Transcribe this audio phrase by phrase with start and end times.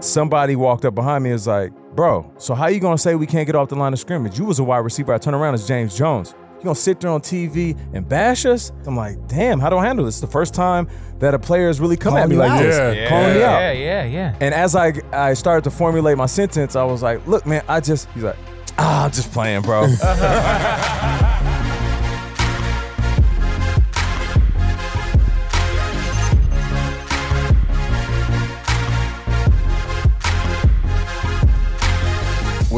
[0.00, 3.26] somebody walked up behind me and was like, bro, so how you gonna say we
[3.26, 4.38] can't get off the line of scrimmage?
[4.38, 5.12] You was a wide receiver.
[5.12, 6.34] I turn around, it's James Jones.
[6.58, 8.72] You gonna sit there on TV and bash us?
[8.86, 10.20] I'm like, damn, how do I handle this?
[10.20, 12.62] the first time that a player has really come Calling at me like out.
[12.62, 13.08] this, Yeah.
[13.08, 13.60] calling me out.
[13.60, 14.36] Yeah, yeah, yeah.
[14.40, 17.80] And as I I started to formulate my sentence, I was like, look, man, I
[17.80, 18.36] just he's like,
[18.78, 19.86] ah, I'm just playing, bro.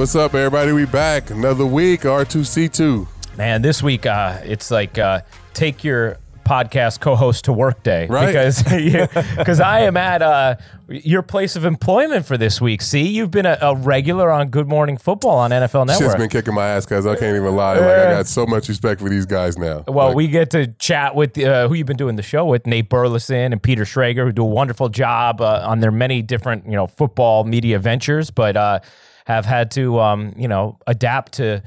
[0.03, 0.73] What's up, everybody?
[0.73, 2.01] We back another week.
[2.01, 3.07] R2C2.
[3.37, 5.21] Man, this week uh, it's like uh,
[5.55, 8.27] take your podcast co-host to work day Right.
[8.27, 8.65] because
[9.37, 10.57] because I am at uh,
[10.89, 12.83] your place of employment for this week.
[12.83, 16.19] See, you've been a, a regular on Good Morning Football on NFL Shit's Network.
[16.19, 17.75] been kicking my ass, cuz I can't even lie.
[17.75, 19.85] Like I got so much respect for these guys now.
[19.87, 22.67] well, Like, we get to chat with uh, who you've been doing the show with,
[22.67, 26.67] Nate Burleson and Peter Schrager, who do a wonderful job uh, on their many different,
[26.67, 28.81] you know, football media ventures, but uh,
[29.25, 31.63] have had to, um, you know, adapt to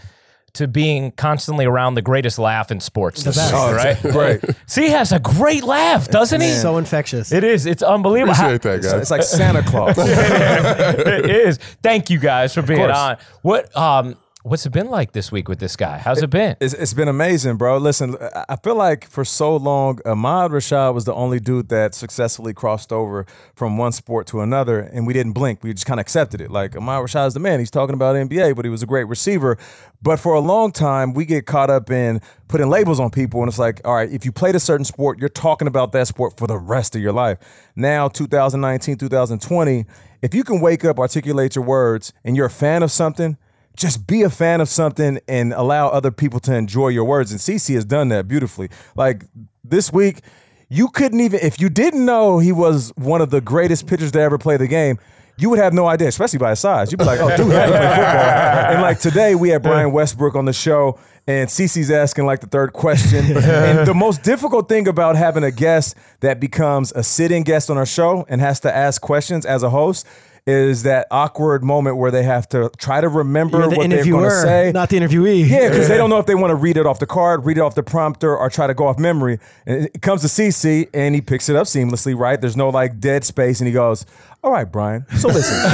[0.56, 3.24] to being constantly around the greatest laugh in sports.
[3.24, 3.54] this best.
[3.54, 4.02] Oh, right?
[4.02, 4.42] Great.
[4.68, 6.52] See, he has a great laugh, doesn't he?
[6.52, 7.32] So infectious.
[7.32, 7.66] It is.
[7.66, 8.34] It's unbelievable.
[8.34, 8.94] Appreciate that, guys.
[8.94, 9.98] It's like Santa Claus.
[10.00, 11.58] it is.
[11.84, 13.18] Thank you guys for being on.
[13.42, 14.16] What um
[14.46, 15.98] what's it been like this week with this guy?
[15.98, 16.56] How's it been?
[16.60, 17.78] It's, it's been amazing, bro.
[17.80, 18.16] Listen,
[18.48, 22.94] I- feel like for so long, Ahmad Rashad was the only dude that successfully crossed
[22.94, 25.64] over from one sport to another, and we didn't blink.
[25.64, 26.52] We just kind of accepted it.
[26.52, 27.60] Like Ahmad Rashad is the man.
[27.60, 29.58] He's talking about NBA, but he was a great receiver.
[30.02, 33.50] But for a long time, we get caught up in putting labels on people, and
[33.50, 36.38] it's like, all right, if you played a certain sport, you're talking about that sport
[36.38, 37.40] for the rest of your life.
[37.76, 39.86] Now, 2019, 2020,
[40.22, 43.38] if you can wake up, articulate your words, and you're a fan of something
[43.76, 47.32] just be a fan of something and allow other people to enjoy your words.
[47.32, 48.70] And CC has done that beautifully.
[48.96, 49.24] Like
[49.64, 50.22] this week,
[50.70, 54.20] you couldn't even, if you didn't know he was one of the greatest pitchers to
[54.20, 54.98] ever play the game,
[55.38, 56.92] you would have no idea, especially by his size.
[56.92, 57.76] You'd be like, oh, dude, you play football?
[57.76, 60.98] And like today, we had Brian Westbrook on the show,
[61.28, 63.26] and CC's asking like the third question.
[63.38, 67.78] and the most difficult thing about having a guest that becomes a sitting guest on
[67.78, 70.08] our show and has to ask questions as a host
[70.46, 74.06] is that awkward moment where they have to try to remember You're the what they're
[74.06, 74.72] going to say.
[74.72, 75.48] not the interviewee.
[75.50, 77.58] Yeah, because they don't know if they want to read it off the card, read
[77.58, 79.40] it off the prompter, or try to go off memory.
[79.66, 82.40] And it comes to CC, and he picks it up seamlessly, right?
[82.40, 84.06] There's no like dead space, and he goes,
[84.46, 85.06] "All right, Brian.
[85.18, 85.58] So listen."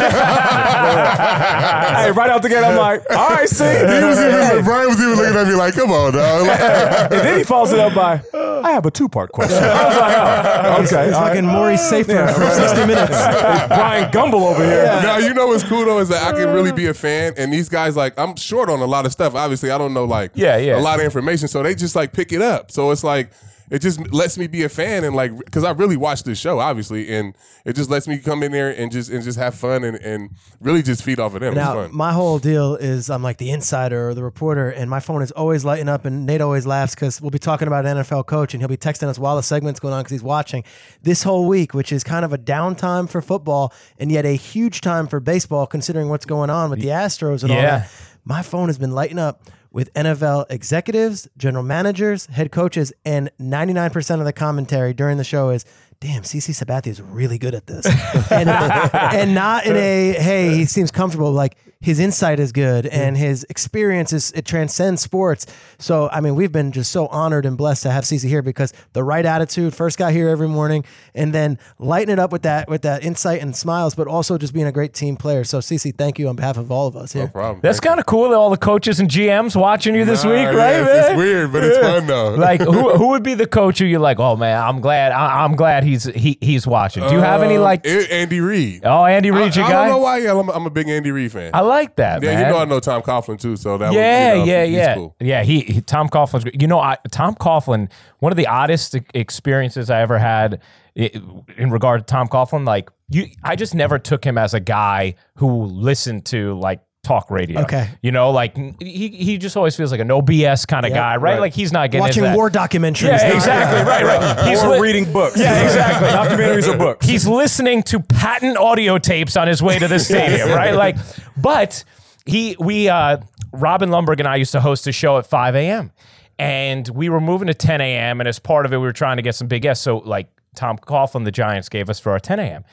[0.81, 4.99] hey, right out the gate, I'm like, "All right, see." he was even, Brian was
[4.99, 6.47] even looking at me like, come on, dog.
[7.11, 9.97] And then he follows it up by, "I have a two part question." I was
[9.97, 11.27] like, "Oh, okay." He's all right.
[11.29, 13.11] fucking Morley Safer from 60 Minutes.
[13.11, 14.85] It's Bryant Gumbel over here.
[15.03, 17.51] now you know what's cool though is that I can really be a fan, and
[17.51, 19.35] these guys like I'm short on a lot of stuff.
[19.35, 20.77] Obviously, I don't know like Yeah, yeah.
[20.79, 22.71] a lot of information, so they just like pick it up.
[22.71, 23.31] So it's like
[23.71, 26.59] it just lets me be a fan and like because I really watch this show,
[26.59, 27.33] obviously, and
[27.63, 30.31] it just lets me come in there and just and just have fun and, and
[30.59, 31.53] really just feed off of them.
[31.53, 31.95] Now, fun.
[31.95, 35.31] my whole deal is I'm like the insider or the reporter, and my phone is
[35.31, 36.03] always lighting up.
[36.03, 38.75] And Nate always laughs because we'll be talking about an NFL coach, and he'll be
[38.75, 40.65] texting us while the segment's going on because he's watching
[41.01, 44.81] this whole week, which is kind of a downtime for football and yet a huge
[44.81, 47.89] time for baseball, considering what's going on with the Astros and all that.
[48.25, 54.19] My phone has been lighting up with NFL executives, general managers, head coaches, and 99%
[54.19, 55.65] of the commentary during the show is,
[55.99, 57.85] damn, CC Sabathia is really good at this.
[58.31, 61.31] and, and not in a, hey, he seems comfortable.
[61.31, 65.45] Like his insight is good and his experience is, it transcends sports.
[65.79, 68.71] So, I mean, we've been just so honored and blessed to have CC here because
[68.93, 70.85] the right attitude, first got here every morning,
[71.15, 74.53] and then lighten it up with that, with that insight and smiles, but also just
[74.53, 75.43] being a great team player.
[75.43, 77.23] So, CC, thank you on behalf of all of us here.
[77.23, 77.59] no problem.
[77.61, 80.39] That's kind of cool that all the coaches and GMs watching you this Nah, week,
[80.43, 81.11] yeah, right, it's, man?
[81.11, 82.35] it's weird, but it's fun though.
[82.35, 85.43] like who who would be the coach who you're like, oh man, I'm glad I,
[85.43, 87.07] I'm glad he's he he's watching.
[87.07, 87.85] Do you have any Um, like?
[87.85, 88.81] A- Andy Reid?
[88.85, 89.85] oh, Andy I, Reid, your I guy.
[89.87, 90.17] don't know why.
[90.19, 91.51] Yeah, I'm, I'm a big Andy Reid fan.
[91.53, 92.45] I like that, yeah, man.
[92.45, 94.95] you know I know Tom Coughlin too, so that yeah, was, you know, yeah, yeah,
[94.95, 95.15] cool.
[95.19, 95.43] yeah.
[95.43, 96.61] He, he Tom Coughlin's great.
[96.61, 97.91] You know, I, Tom Coughlin.
[98.19, 100.61] One of the oddest experiences I ever had
[100.95, 105.15] in regard to Tom Coughlin, like you, I just never took him as a guy
[105.35, 107.61] who listened to like talk radio.
[107.61, 107.89] Okay.
[108.01, 110.97] You know, like he he just always feels like a no BS kind of Yeah.
[110.97, 111.39] guy, right?
[111.39, 112.35] Like he's not getting Watching into that.
[112.35, 113.01] war documentaries.
[113.07, 113.35] Yeah, now.
[113.35, 113.81] exactly.
[113.83, 114.47] Right, right.
[114.47, 115.39] He's or li- reading books.
[115.39, 116.07] Yeah, exactly.
[116.37, 117.05] Documentaries or books.
[117.07, 120.75] He's listening to patent audio tapes on his way to the stadium, right?
[120.75, 120.95] Like,
[121.37, 121.83] but
[122.25, 123.17] he, we, uh,
[123.51, 125.91] Robin Lundberg and I used to host a show at 5 a.m.
[126.37, 128.21] and we were moving to 10 a.m.
[128.21, 129.83] And as part of it, we were trying to get some big guests.
[129.83, 132.63] So, like, Tom Coughlin, the Giants, gave us for our 10 a.m.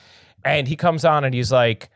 [0.44, 1.88] And he comes on and he's like,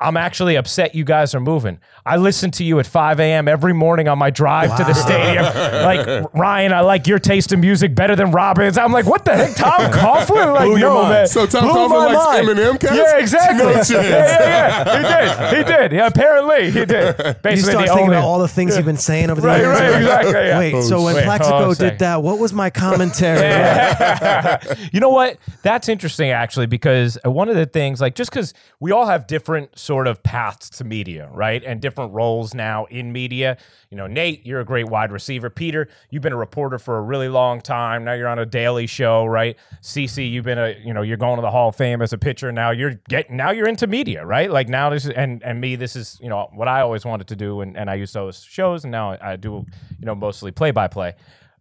[0.00, 1.80] I'm actually upset you guys are moving.
[2.06, 3.48] I listen to you at 5 a.m.
[3.48, 5.42] every morning on my drive to the stadium.
[5.44, 8.78] Like, Ryan, I like your taste in music better than Robin's.
[8.78, 9.56] I'm like, what the heck?
[9.56, 10.54] Tom Coughlin?
[10.54, 11.10] Like, Blew your no, mind.
[11.14, 11.26] man.
[11.26, 12.46] So Tom Blew Coughlin likes mind.
[12.48, 12.94] Eminem, cats?
[12.94, 13.58] Yeah, exactly.
[13.58, 13.90] No yeah, chance.
[13.90, 15.48] yeah, yeah.
[15.48, 15.66] He did.
[15.66, 15.92] He did.
[15.92, 17.16] Yeah, apparently he did.
[17.28, 18.16] You Basically, start the thinking only.
[18.16, 19.78] about all the things you've been saying over the Right, years.
[19.80, 20.58] right, exactly, yeah.
[20.58, 21.26] Wait, Oh, so when shit.
[21.26, 23.40] Wait, hold Plaxico oh, did that, what was my commentary?
[23.40, 24.58] Yeah.
[24.92, 25.38] you know what?
[25.62, 29.78] That's interesting actually because one of the things like just cuz we all have different
[29.88, 31.64] sort of paths to media, right?
[31.64, 33.56] And different roles now in media.
[33.88, 35.48] You know, Nate, you're a great wide receiver.
[35.48, 38.04] Peter, you've been a reporter for a really long time.
[38.04, 39.56] Now you're on a daily show, right?
[39.80, 42.18] CC, you've been a, you know, you're going to the Hall of Fame as a
[42.18, 42.52] pitcher.
[42.52, 44.50] Now you're getting now you're into media, right?
[44.50, 47.28] Like now this is and and me this is, you know, what I always wanted
[47.28, 49.64] to do and and I used those shows and now I do,
[49.98, 51.14] you know, mostly play by play.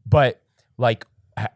[0.06, 0.42] But
[0.78, 1.06] like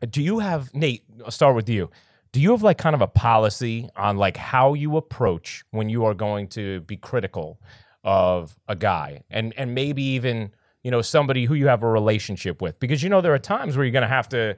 [0.10, 1.04] do you have Nate?
[1.26, 1.90] I'll start with you.
[2.32, 6.06] Do you have like kind of a policy on like how you approach when you
[6.06, 7.60] are going to be critical
[8.04, 10.52] of a guy and and maybe even
[10.84, 12.80] you know somebody who you have a relationship with?
[12.80, 14.56] Because you know there are times where you're going to have to.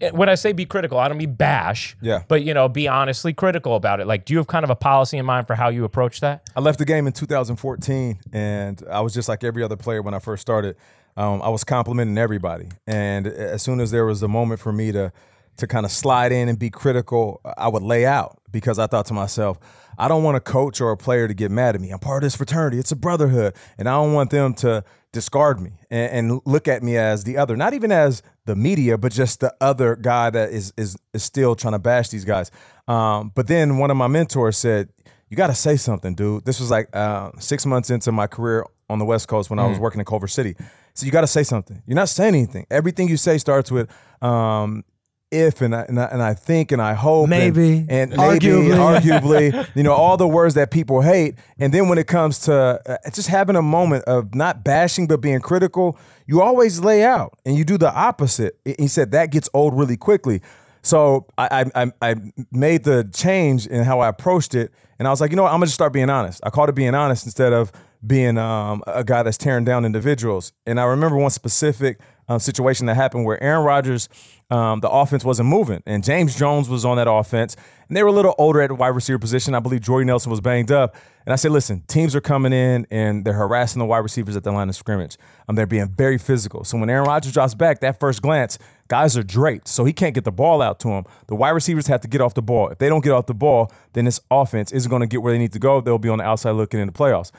[0.00, 1.96] eh, When I say be critical, I don't mean bash.
[2.00, 2.22] Yeah.
[2.28, 4.06] But you know, be honestly critical about it.
[4.06, 6.48] Like, do you have kind of a policy in mind for how you approach that?
[6.56, 10.14] I left the game in 2014, and I was just like every other player when
[10.14, 10.76] I first started.
[11.16, 14.92] Um, I was complimenting everybody, and as soon as there was a moment for me
[14.92, 15.12] to
[15.60, 19.06] to kind of slide in and be critical, I would lay out because I thought
[19.06, 19.58] to myself,
[19.98, 21.90] I don't want a coach or a player to get mad at me.
[21.90, 25.60] I'm part of this fraternity; it's a brotherhood, and I don't want them to discard
[25.60, 29.12] me and, and look at me as the other, not even as the media, but
[29.12, 32.50] just the other guy that is is is still trying to bash these guys.
[32.88, 34.88] Um, but then one of my mentors said,
[35.28, 36.44] you got to say something, dude.
[36.44, 39.66] This was like uh, six months into my career on the West Coast when I
[39.66, 39.82] was Mm.
[39.82, 40.56] working in Culver City.
[40.94, 41.82] So you got to say something.
[41.86, 42.66] You're not saying anything.
[42.70, 43.88] Everything you say starts with
[44.22, 44.82] um,
[45.30, 47.84] if and I, and I and I think and I hope Maybe.
[47.88, 49.00] and, maybe Arguably.
[49.00, 51.36] arguably you know all the words that people hate.
[51.58, 55.20] And then when it comes to uh, just having a moment of not bashing but
[55.20, 58.58] being critical, you always lay out and you do the opposite.
[58.64, 60.42] He said that gets old really quickly.
[60.82, 62.14] So I, I I I
[62.50, 65.50] made the change in how I approached it, and I was like, you know what,
[65.52, 66.40] I'm gonna just start being honest.
[66.42, 67.70] I called it being honest instead of
[68.06, 70.52] being um, a guy that's tearing down individuals.
[70.64, 74.08] And I remember one specific um, situation that happened where Aaron Rodgers,
[74.50, 77.56] um, the offense wasn't moving, and James Jones was on that offense,
[77.88, 79.54] and they were a little older at the wide receiver position.
[79.54, 82.86] I believe Jordy Nelson was banged up, and I said, listen, teams are coming in
[82.90, 85.16] and they're harassing the wide receivers at the line of scrimmage.
[85.48, 86.64] Um, they're being very physical.
[86.64, 88.58] So when Aaron Rodgers drops back, that first glance,
[88.88, 91.04] guys are draped, so he can't get the ball out to him.
[91.26, 92.68] The wide receivers have to get off the ball.
[92.68, 95.32] If they don't get off the ball, then this offense isn't going to get where
[95.32, 95.80] they need to go.
[95.80, 97.30] They'll be on the outside looking in the playoffs.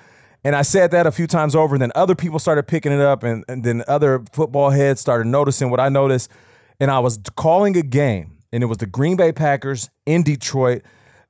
[0.44, 3.02] And I said that a few times over, and then other people started picking it
[3.02, 6.32] up, and, and then other football heads started noticing what I noticed.
[6.82, 10.82] And I was calling a game, and it was the Green Bay Packers in Detroit,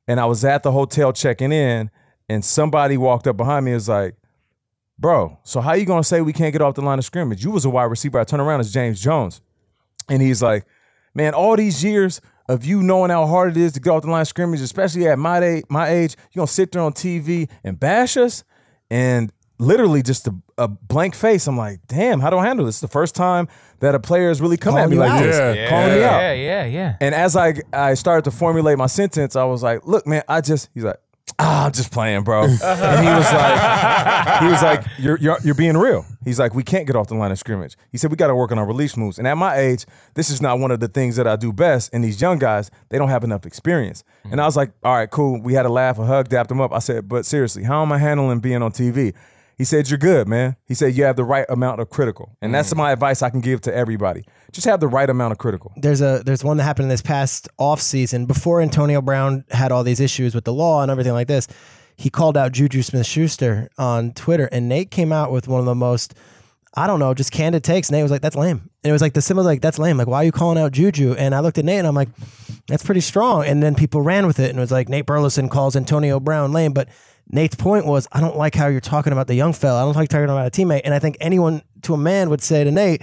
[0.08, 1.92] and I was at the hotel checking in,
[2.30, 4.16] and somebody walked up behind me and was like,
[4.98, 7.44] Bro, so how you gonna say we can't get off the line of scrimmage?
[7.44, 8.18] You was a wide receiver.
[8.18, 9.42] I turn around, it's James Jones.
[10.08, 10.66] And he's like,
[11.14, 14.10] Man, all these years of you knowing how hard it is to get off the
[14.10, 17.50] line of scrimmage, especially at my age, my age, you gonna sit there on TV
[17.64, 18.46] and bash us?
[18.90, 21.48] And literally just a, a blank face.
[21.48, 22.76] I'm like, damn, how do I handle this?
[22.76, 23.48] It's the first time
[23.80, 25.20] that a player has really come at me like out.
[25.24, 25.70] this, Yeah.
[25.70, 26.20] calling me out.
[26.22, 26.96] Yeah, yeah, yeah.
[27.00, 30.42] And as I I started to formulate my sentence, I was like, "Look, man, I
[30.42, 30.98] just." He's like,
[31.40, 35.56] "Ah, I'm just playing, bro." and he was like, "He was like, you're, you're you're
[35.56, 38.18] being real." He's like, "We can't get off the line of scrimmage." He said, "We
[38.18, 40.70] got to work on our release moves." And at my age, this is not one
[40.72, 41.92] of the things that I do best.
[41.94, 44.04] And these young guys, they don't have enough experience.
[44.30, 46.62] And I was like, "All right, cool." We had a laugh, a hug, dapped him
[46.62, 46.72] up.
[46.74, 49.14] I said, "But seriously, how am I handling being on TV?"
[49.62, 50.56] He said, You're good, man.
[50.66, 52.36] He said, You have the right amount of critical.
[52.42, 52.78] And that's mm.
[52.78, 54.24] my advice I can give to everybody.
[54.52, 55.72] Just have the right amount of critical.
[55.78, 59.72] there's a there's one that happened in this past off season before Antonio Brown had
[59.72, 61.48] all these issues with the law and everything like this.
[61.96, 65.68] He called out Juju Smith Schuster on Twitter, and Nate came out with one of
[65.68, 66.16] the most
[66.74, 67.92] I don't know, just candid takes.
[67.92, 70.08] Nate was like, "That's lame," and it was like the symbol, like, "That's lame." Like,
[70.08, 71.14] why are you calling out Juju?
[71.20, 72.10] And I looked at Nate and I'm like,
[72.68, 75.50] "That's pretty strong." And then people ran with it and it was like Nate Burleson
[75.50, 76.90] calls Antonio Brown lame, but
[77.30, 79.82] Nate's point was, I don't like how you're talking about the young fella.
[79.82, 80.82] I don't like talking about a teammate.
[80.84, 83.02] And I think anyone to a man would say to Nate,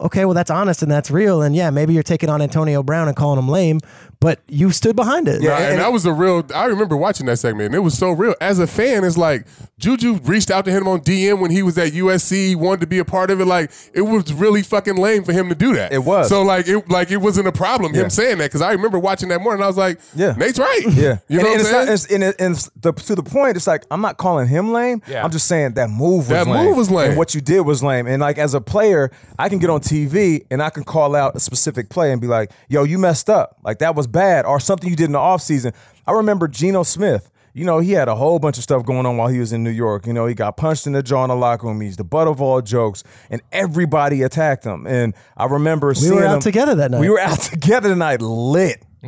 [0.00, 1.42] okay, well, that's honest and that's real.
[1.42, 3.80] And yeah, maybe you're taking on Antonio Brown and calling him lame,
[4.20, 5.40] but you stood behind it.
[5.42, 6.44] Nah, and, that was a real.
[6.54, 8.34] I remember watching that segment, and it was so real.
[8.40, 9.46] As a fan, it's like
[9.78, 12.98] Juju reached out to him on DM when he was at USC, wanted to be
[12.98, 13.44] a part of it.
[13.44, 15.92] Like it was really fucking lame for him to do that.
[15.92, 16.28] It was.
[16.28, 18.02] So like it like it wasn't a problem Yeah.
[18.02, 19.62] him saying that because I remember watching that morning.
[19.62, 20.32] I was like, Yeah.
[20.32, 20.80] Nate's right.
[20.88, 21.86] Yeah, you and, know what and I'm it's saying?
[21.86, 24.72] not, it's, and, it, and the, to the point, it's like I'm not calling him
[24.72, 25.00] lame.
[25.06, 25.22] Yeah.
[25.24, 26.64] I'm just saying that move was That lame.
[26.66, 27.10] move was lame.
[27.10, 28.06] and what you did was lame.
[28.08, 31.36] And like as a player, I can get on TV and I can call out
[31.36, 33.56] a specific play and be like, "Yo, you messed up.
[33.62, 35.72] Like that was bad," or something you did in the offseason.
[36.06, 37.30] I remember Geno Smith.
[37.54, 39.64] You know, he had a whole bunch of stuff going on while he was in
[39.64, 40.06] New York.
[40.06, 41.80] You know, he got punched in the jaw in the locker room.
[41.80, 44.86] He's the butt of all jokes, and everybody attacked him.
[44.86, 47.00] And I remember we seeing were out him- together that night.
[47.00, 48.82] We were out together tonight, lit.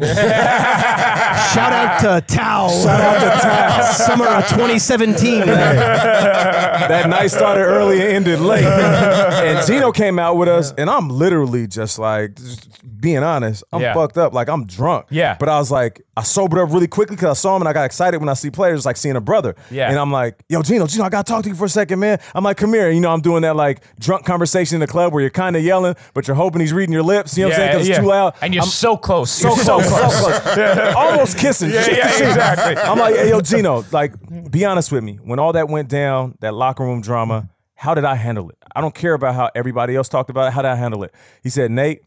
[1.53, 2.69] Shout out to Tao.
[2.69, 3.93] Shout out to Tao.
[3.93, 5.41] Summer of 2017.
[5.41, 8.65] that night started early and ended late.
[8.65, 12.69] and Geno came out with us, and I'm literally just like, just
[13.01, 13.95] being honest, I'm Yeah.
[13.95, 14.33] fucked up.
[14.35, 15.07] Like I'm drunk.
[15.11, 15.37] Yeah.
[15.39, 17.73] But I was like, I sobered up really quickly because I saw him and I
[17.73, 19.57] got excited when I see players, like seeing a brother.
[19.71, 19.89] Yeah.
[19.89, 22.19] And I'm like, yo, Geno, Geno, I gotta talk to you for a second, man.
[22.35, 22.87] I'm like, come here.
[22.89, 25.57] And, you know, I'm doing that like drunk conversation in the club where you're kind
[25.57, 27.39] of yelling, but you're hoping he's reading your lips.
[27.39, 27.73] You know what I'm saying?
[27.73, 28.35] Because it's too loud.
[28.43, 29.31] And you're I'm- so close.
[29.31, 31.71] so You're close, so close, almost kissing.
[31.71, 32.77] Yeah, yeah, exactly.
[32.77, 34.13] I'm like, hey, yo, Geno, like,
[34.51, 35.19] be honest with me.
[35.23, 38.59] When all that went down, that locker room drama, how did I handle it?
[38.77, 40.53] I don't care about how everybody else talked about it.
[40.53, 41.15] How did I handle it?
[41.43, 42.03] He said, Nate,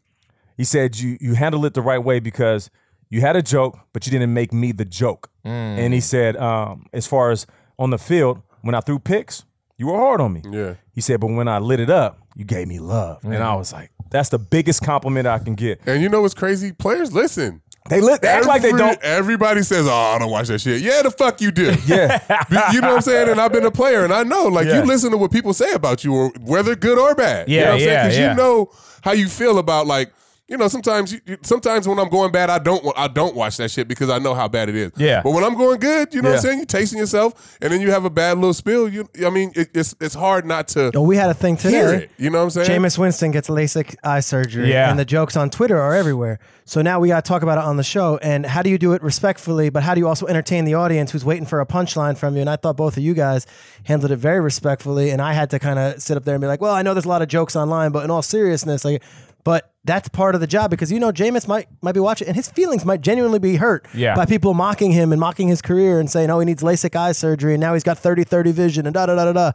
[0.55, 2.69] he said you you handled it the right way because
[3.13, 5.29] you had a joke, but you didn't make me the joke.
[5.45, 7.45] And he said, um, as far as
[7.77, 9.43] on the field, when I threw picks,
[9.77, 10.41] you were hard on me.
[10.49, 10.75] Yeah.
[10.93, 13.23] He said, but when I lit it up, you gave me love.
[13.23, 15.81] And I was like, that's the biggest compliment I can get.
[15.85, 16.71] and you know what's crazy?
[16.71, 17.61] Players listen.
[17.89, 18.97] They lit, they act like they don't.
[19.03, 21.75] Everybody says, "Oh, I don't watch that shit." Yeah, the fuck you do.
[21.85, 22.17] Yeah.
[22.71, 23.27] you know what I'm saying?
[23.27, 24.79] And I've been a player, and I know, like, Yeah.
[24.79, 27.49] you listen to what people say about you, or whether good or bad.
[27.49, 28.31] you Yeah, know what I'm yeah, Because yeah.
[28.31, 28.71] you know
[29.03, 30.13] how you feel about like.
[30.49, 33.55] You know, sometimes, you, you- sometimes when I'm going bad, I don't, I don't watch
[33.57, 34.91] that shit because I know how bad it is.
[34.97, 35.21] Yeah.
[35.23, 36.57] But when I'm going good, you know what I'm saying?
[36.57, 38.89] You're tasting yourself, and then you have a bad little spill.
[38.89, 41.91] You, I mean, it, it's it's hard not to Oh, we had a thing hear
[41.93, 42.03] today.
[42.05, 42.11] it.
[42.17, 42.81] You know what I'm saying?
[42.81, 44.89] Jameis Winston gets LASIK eye surgery, Yeah.
[44.89, 46.39] and the jokes on Twitter are everywhere.
[46.65, 48.17] So now we got to talk about it on the show.
[48.21, 51.11] And how do you do it respectfully, but how do you also entertain the audience
[51.11, 52.41] who's waiting for a punchline from you?
[52.41, 53.45] And I thought both of you guys
[53.85, 55.09] handled it very respectfully.
[55.09, 56.93] And I had to kind of sit up there and be like, well, I know
[56.93, 59.03] there's a lot of jokes online, but in all seriousness, like,
[59.43, 62.35] but that's part of the job because you know Jameis might might be watching and
[62.37, 64.15] his feelings might genuinely be hurt Yeah.
[64.15, 67.11] by people mocking him and mocking his career and saying, oh, he needs LASIK eye
[67.11, 69.51] surgery and now he's got 30-30 vision and da da da da da.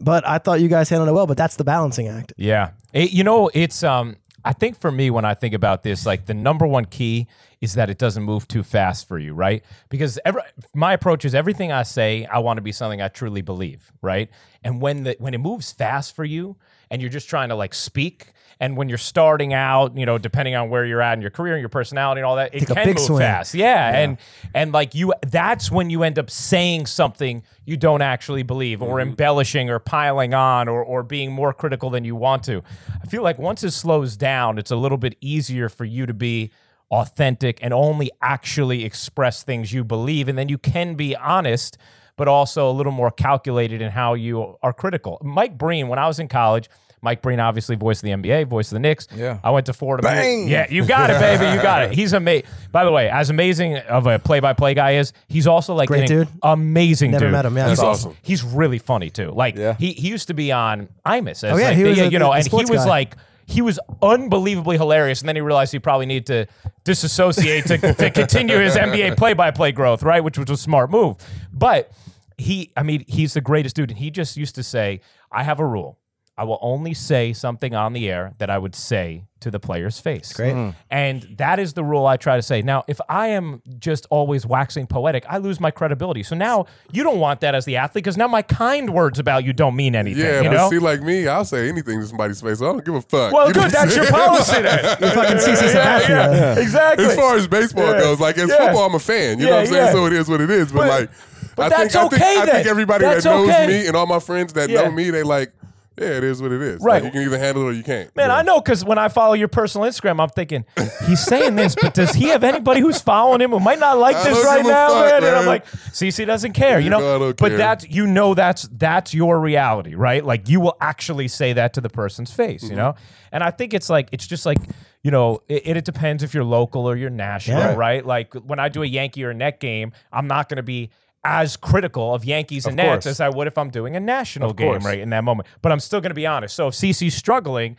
[0.00, 2.32] But I thought you guys handled it well, but that's the balancing act.
[2.36, 2.70] Yeah.
[2.92, 6.26] It- you know, it's um I think for me when I think about this, like
[6.26, 7.26] the number one key
[7.60, 9.64] is that it doesn't move too fast for you, right?
[9.88, 10.42] Because every,
[10.74, 14.30] my approach is everything I say, I want to be something I truly believe, right?
[14.62, 16.56] And when the when it moves fast for you
[16.90, 20.56] and you're just trying to like speak and when you're starting out, you know, depending
[20.56, 22.76] on where you're at in your career and your personality and all that, it Take
[22.76, 23.18] can move swing.
[23.20, 23.54] fast.
[23.54, 24.18] Yeah, and
[24.52, 28.98] and like you that's when you end up saying something you don't actually believe or
[28.98, 29.10] mm-hmm.
[29.10, 32.62] embellishing or piling on or or being more critical than you want to.
[33.00, 36.14] I feel like once it slows down, it's a little bit easier for you to
[36.14, 36.50] be
[36.90, 41.76] authentic and only actually express things you believe and then you can be honest
[42.16, 45.18] but also a little more calculated in how you are critical.
[45.22, 46.68] Mike Breen when I was in college
[47.00, 49.06] Mike Breen, obviously, voice of the NBA, voice of the Knicks.
[49.14, 49.38] Yeah.
[49.44, 50.02] I went to Florida.
[50.02, 50.48] Bang!
[50.48, 51.44] Yeah, you got it, baby.
[51.56, 51.92] You got it.
[51.94, 52.48] He's amazing.
[52.72, 56.26] By the way, as amazing of a play-by-play guy is, he's also like Great dude.
[56.42, 57.12] amazing.
[57.12, 57.32] Never dude.
[57.34, 57.68] met him, yeah.
[57.68, 58.18] he's That's also- awesome.
[58.22, 59.30] He's really funny too.
[59.30, 59.76] Like Yeah.
[59.78, 61.44] he he used to be on Imus.
[61.44, 62.84] As Oh, yeah, like he the- was a- you know, the and he was guy.
[62.86, 63.16] like
[63.48, 66.46] he was unbelievably hilarious, and then he realized he probably needed to
[66.84, 70.22] disassociate to, to continue his NBA play-by-play growth, right?
[70.22, 71.16] Which was a smart move,
[71.50, 71.90] but
[72.36, 75.00] he, I mean, he's the greatest dude, and he just used to say,
[75.32, 75.98] "I have a rule."
[76.38, 79.98] I will only say something on the air that I would say to the player's
[80.00, 80.32] face.
[80.32, 80.54] Great.
[80.54, 80.74] Mm.
[80.90, 82.62] And that is the rule I try to say.
[82.62, 86.22] Now, if I am just always waxing poetic, I lose my credibility.
[86.22, 89.44] So now you don't want that as the athlete because now my kind words about
[89.44, 90.24] you don't mean anything.
[90.24, 90.70] Yeah, you but know?
[90.70, 92.60] see, like me, I'll say anything to somebody's face.
[92.62, 93.32] I don't give a fuck.
[93.32, 93.62] well, You know good.
[93.64, 94.14] what That's your saying?
[94.16, 94.84] policy then.
[95.00, 96.56] You're fucking CC Sabathia.
[96.56, 97.04] Exactly.
[97.06, 98.00] As far as baseball Yeah.
[98.00, 98.56] goes, like as Yeah.
[98.58, 99.38] football, I'm a fan.
[99.40, 99.86] You know what I'm saying?
[99.86, 99.92] yeah.
[99.92, 100.70] So it is what it is.
[100.72, 101.10] But, But- like,
[101.56, 103.66] but I that's think, I okay think, I think everybody That's that knows okay.
[103.66, 104.82] me and all my friends that Yeah.
[104.82, 105.52] know me, they like,
[106.00, 106.80] yeah, it is what it is.
[106.80, 107.02] Right.
[107.02, 108.14] Like, you can either handle it or you can't.
[108.16, 110.64] Man, I know because when I follow your personal Instagram, I'm thinking
[111.06, 114.16] he's saying this, but does he have anybody who's following him who might not like
[114.16, 115.24] I this right now, fuck, man?
[115.24, 117.18] And I'm like, CC doesn't care, you You know.
[117.18, 117.58] know but care.
[117.58, 120.24] that's you know that's that's your reality, right?
[120.24, 122.70] Like you will actually say that to the person's face, Mm-hmm.
[122.72, 122.94] you know.
[123.32, 124.58] And I think it's like it's just like
[125.02, 127.74] you know it, it depends if you're local or you're national, Yeah.
[127.74, 128.04] right?
[128.04, 130.90] Like when I do a Yankee or Net game, I'm not going to be
[131.24, 133.06] as critical of Yankees and Of Nets course.
[133.06, 134.84] as I would if I'm doing a national Of game, course.
[134.84, 134.98] right?
[135.00, 135.48] in that moment.
[135.62, 136.54] But I'm still going to be honest.
[136.54, 137.76] So if CC's struggling,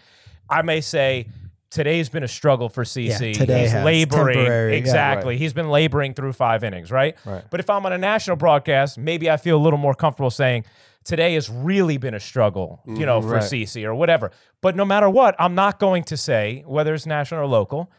[0.49, 1.27] I may say,
[1.69, 3.27] today's been a struggle for CC.
[3.27, 3.85] Yeah, today He's has.
[3.85, 4.35] laboring.
[4.37, 4.77] Temporary, yeah.
[4.79, 5.37] exactly.
[5.37, 7.15] He's been laboring through five innings, right?
[7.25, 7.43] Right.
[7.49, 10.65] But if I'm on a national broadcast, maybe I feel a little more comfortable saying
[11.05, 13.29] today has really been a struggle, you know, mm-hmm.
[13.29, 13.43] for Right.
[13.43, 14.31] CC or whatever.
[14.61, 17.89] But no matter what, I'm not going to say whether it's national or local.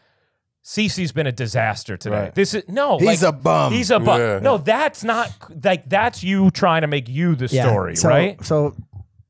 [0.63, 2.23] CC's been a disaster today.
[2.23, 2.35] Right.
[2.35, 2.99] This is no.
[2.99, 3.73] He's like, a bum.
[3.73, 4.19] He's a bum.
[4.19, 4.39] Yeah.
[4.39, 5.31] No, that's not
[5.63, 8.43] like that's you trying to make you the story, so, right?
[8.45, 8.75] So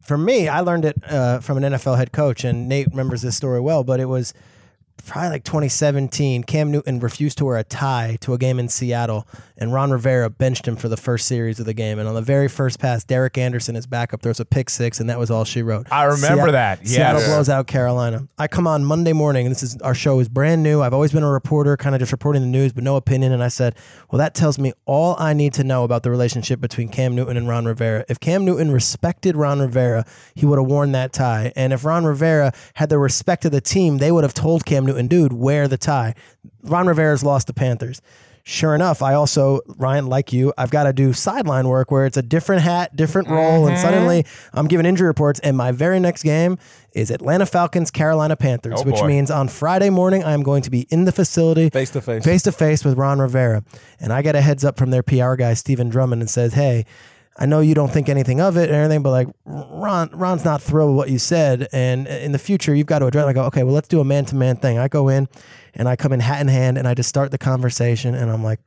[0.01, 3.37] for me, I learned it uh, from an NFL head coach, and Nate remembers this
[3.37, 3.83] story well.
[3.83, 4.33] But it was
[5.05, 6.43] probably like 2017.
[6.43, 10.29] Cam Newton refused to wear a tie to a game in Seattle, and Ron Rivera
[10.29, 11.99] benched him for the first series of the game.
[11.99, 15.09] And on the very first pass, Derek Anderson, his backup, throws a pick six, and
[15.09, 15.87] that was all she wrote.
[15.91, 16.87] I remember that.
[16.87, 18.27] Seattle blows out Carolina.
[18.37, 20.81] I come on Monday morning, and this is our show is brand new.
[20.81, 23.31] I've always been a reporter, kind of just reporting the news, but no opinion.
[23.31, 23.75] And I said,
[24.09, 27.37] well, that tells me all I need to know about the relationship between Cam Newton
[27.37, 28.05] and Ron Rivera.
[28.09, 30.05] If Cam Newton respected Ron Rivera,
[30.35, 31.51] he would have worn that tie.
[31.55, 34.80] And if Ron Rivera had the respect of the team, they would have told Cam
[34.85, 36.13] Newton, dude, wear the tie.
[36.63, 38.01] Ron Rivera's lost the Panthers.
[38.43, 42.17] Sure enough, I also, Ryan, like you, I've got to do sideline work where it's
[42.17, 43.81] a different hat, different role, and mm-hmm.
[43.83, 45.39] suddenly I'm giving injury reports.
[45.41, 46.57] And my very next game
[46.93, 49.07] is Atlanta Falcons, Carolina Panthers, Oh, which boy.
[49.07, 52.23] means on Friday morning I am going to be in the facility Face to face.
[52.25, 53.63] face to face with Ron Rivera.
[53.99, 56.85] And I get a heads up from their PR guy, Stephen Drummond, and says, Hey,
[57.37, 60.61] I know you don't think anything of it and everything, but like Ron, Ron's not
[60.61, 61.67] thrilled with what you said.
[61.71, 63.25] And in the future, you've got to address.
[63.25, 64.77] I go, okay, well, let's do a man to man thing.
[64.77, 65.29] I go in
[65.73, 68.15] and I come in hat in hand and I just start the conversation.
[68.15, 68.59] And I'm like,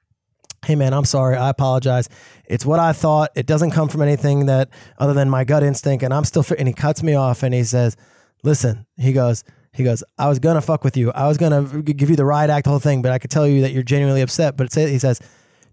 [0.64, 2.09] hey man i'm sorry i apologize
[2.47, 6.02] it's what i thought it doesn't come from anything that other than my gut instinct
[6.02, 7.97] and i'm still fi-, and he cuts me off and he says
[8.42, 12.09] listen he goes he goes i was gonna fuck with you i was gonna give
[12.09, 14.23] you the riot act the whole thing but i could tell you that you're genuinely
[14.23, 15.21] upset but he says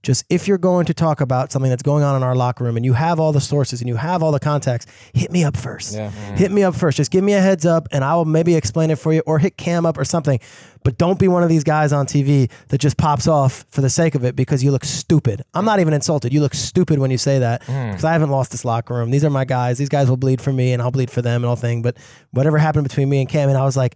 [0.04, 2.76] just if you're going to talk about something that's going on in our locker room
[2.76, 5.56] and you have all the sources and you have all the contacts, hit me up
[5.56, 5.96] first.
[5.96, 6.36] Mm-hmm.
[6.36, 6.98] Hit me up first.
[6.98, 9.38] Just give me a heads up and I will maybe explain it for you or
[9.38, 10.40] hit Cam up or something.
[10.84, 13.90] But don't be one of these guys on TV that just pops off for the
[13.90, 15.44] sake of it because you look stupid.
[15.54, 16.34] I'm not even insulted.
[16.34, 17.92] You look stupid when you say that mm.
[17.92, 19.12] because I haven't lost this locker room.
[19.12, 19.78] These are my guys.
[19.78, 21.84] These guys will bleed for me and I'll bleed for them and all thing.
[21.84, 21.98] But
[22.32, 23.96] whatever happened between me and Cam, and I was like,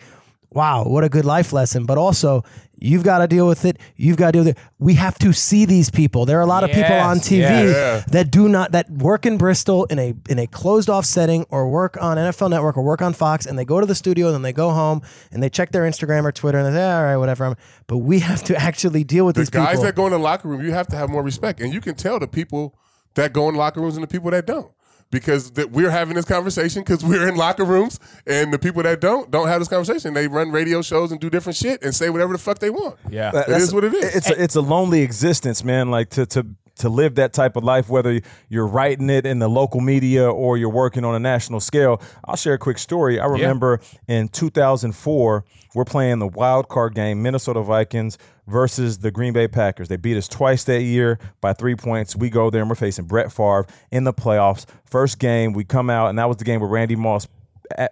[0.56, 1.86] wow, what a good life lesson.
[1.86, 2.44] But also,
[2.78, 3.78] you've got to deal with it.
[3.98, 4.64] You've got to deal with it.
[4.80, 6.26] We have to see these people.
[6.26, 7.76] There are a lot of people on TV yes.
[7.76, 8.04] Yeah.
[8.14, 11.70] that do not that work in Bristol in a in a closed off setting or
[11.70, 14.34] work on NFL Network or work on Fox and they go to the studio and
[14.36, 17.04] then they go home and they check their Instagram or Twitter and they say, all
[17.04, 17.56] right, whatever.
[17.88, 19.84] But we have to actually deal with The these guys people.
[19.84, 21.96] that go in the locker room, you have to have more respect, and you can
[21.96, 22.76] tell the people
[23.16, 24.72] that go in locker rooms and the people that don't.
[25.16, 29.00] Because that we're having this conversation because we're in locker rooms, and the people that
[29.00, 30.14] don't don't have this conversation.
[30.14, 32.98] They run radio shows and do different shit and say whatever the fuck they want.
[33.10, 33.32] Yeah.
[33.34, 34.14] it is what it is.
[34.14, 35.90] It's a, it's a lonely existence, man.
[35.90, 36.46] Like to to
[36.80, 40.58] to live that type of life, whether you're writing it in the local media or
[40.58, 42.02] you're working on a national scale.
[42.26, 43.18] I'll share a quick story.
[43.18, 48.18] I remember in 2004, we're playing the wild card game, Minnesota Vikings
[48.48, 49.88] versus the Green Bay Packers.
[49.88, 52.16] They beat us twice that year by three points.
[52.16, 54.66] We go there and we're facing Brett Favre in the playoffs.
[54.86, 57.28] First game, we come out, and that was the game where Randy Moss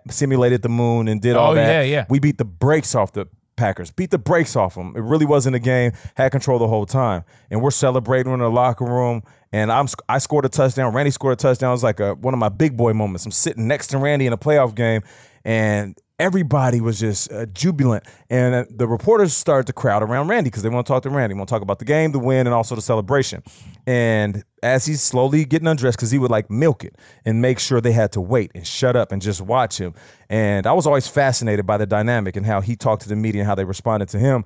[0.10, 1.68] simulated the moon and did all Oh, that.
[1.68, 2.06] yeah, yeah.
[2.10, 3.92] We beat the brakes off the Packers.
[3.92, 4.94] Beat the brakes off them.
[4.96, 5.92] It really wasn't a game.
[6.16, 7.24] Had control the whole time.
[7.52, 9.22] And we're celebrating in the locker room.
[9.52, 10.94] And I'm I scored a touchdown.
[10.94, 11.70] Randy scored a touchdown.
[11.70, 13.26] It was like a, one of my big boy moments.
[13.26, 15.04] I'm sitting next to Randy in a playoff game,
[15.46, 18.06] and everybody was just uh, jubilant.
[18.30, 21.10] And uh, the reporters started to crowd around Randy because they want to talk to
[21.10, 21.36] Randy.
[21.36, 23.44] Want to talk about the game, the win, and also the celebration.
[23.86, 26.96] And as he's slowly getting undressed, because he would like milk it
[27.26, 29.94] and make sure they had to wait and shut up and just watch him.
[30.30, 33.42] And I was always fascinated by the dynamic and how he talked to the media
[33.42, 34.46] and how they responded to him.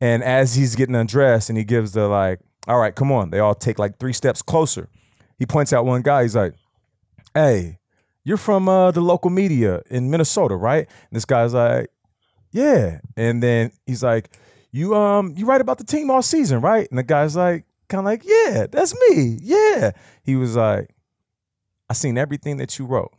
[0.00, 3.40] And as he's getting undressed and he gives the like, all right, come on, they
[3.40, 4.88] all take like three steps closer.
[5.38, 6.22] He points out one guy.
[6.22, 6.54] He's like,
[7.34, 7.77] hey,
[8.28, 10.86] you're from uh, the local media in Minnesota, right?
[10.86, 11.88] And this guy's like,
[12.50, 13.00] yeah.
[13.16, 14.28] And then he's like,
[14.70, 16.86] you um, you write about the team all season, right?
[16.90, 19.38] And the guy's like, kind of like, yeah, that's me.
[19.40, 19.92] Yeah.
[20.22, 20.90] He was like,
[21.88, 23.14] I seen everything that you wrote.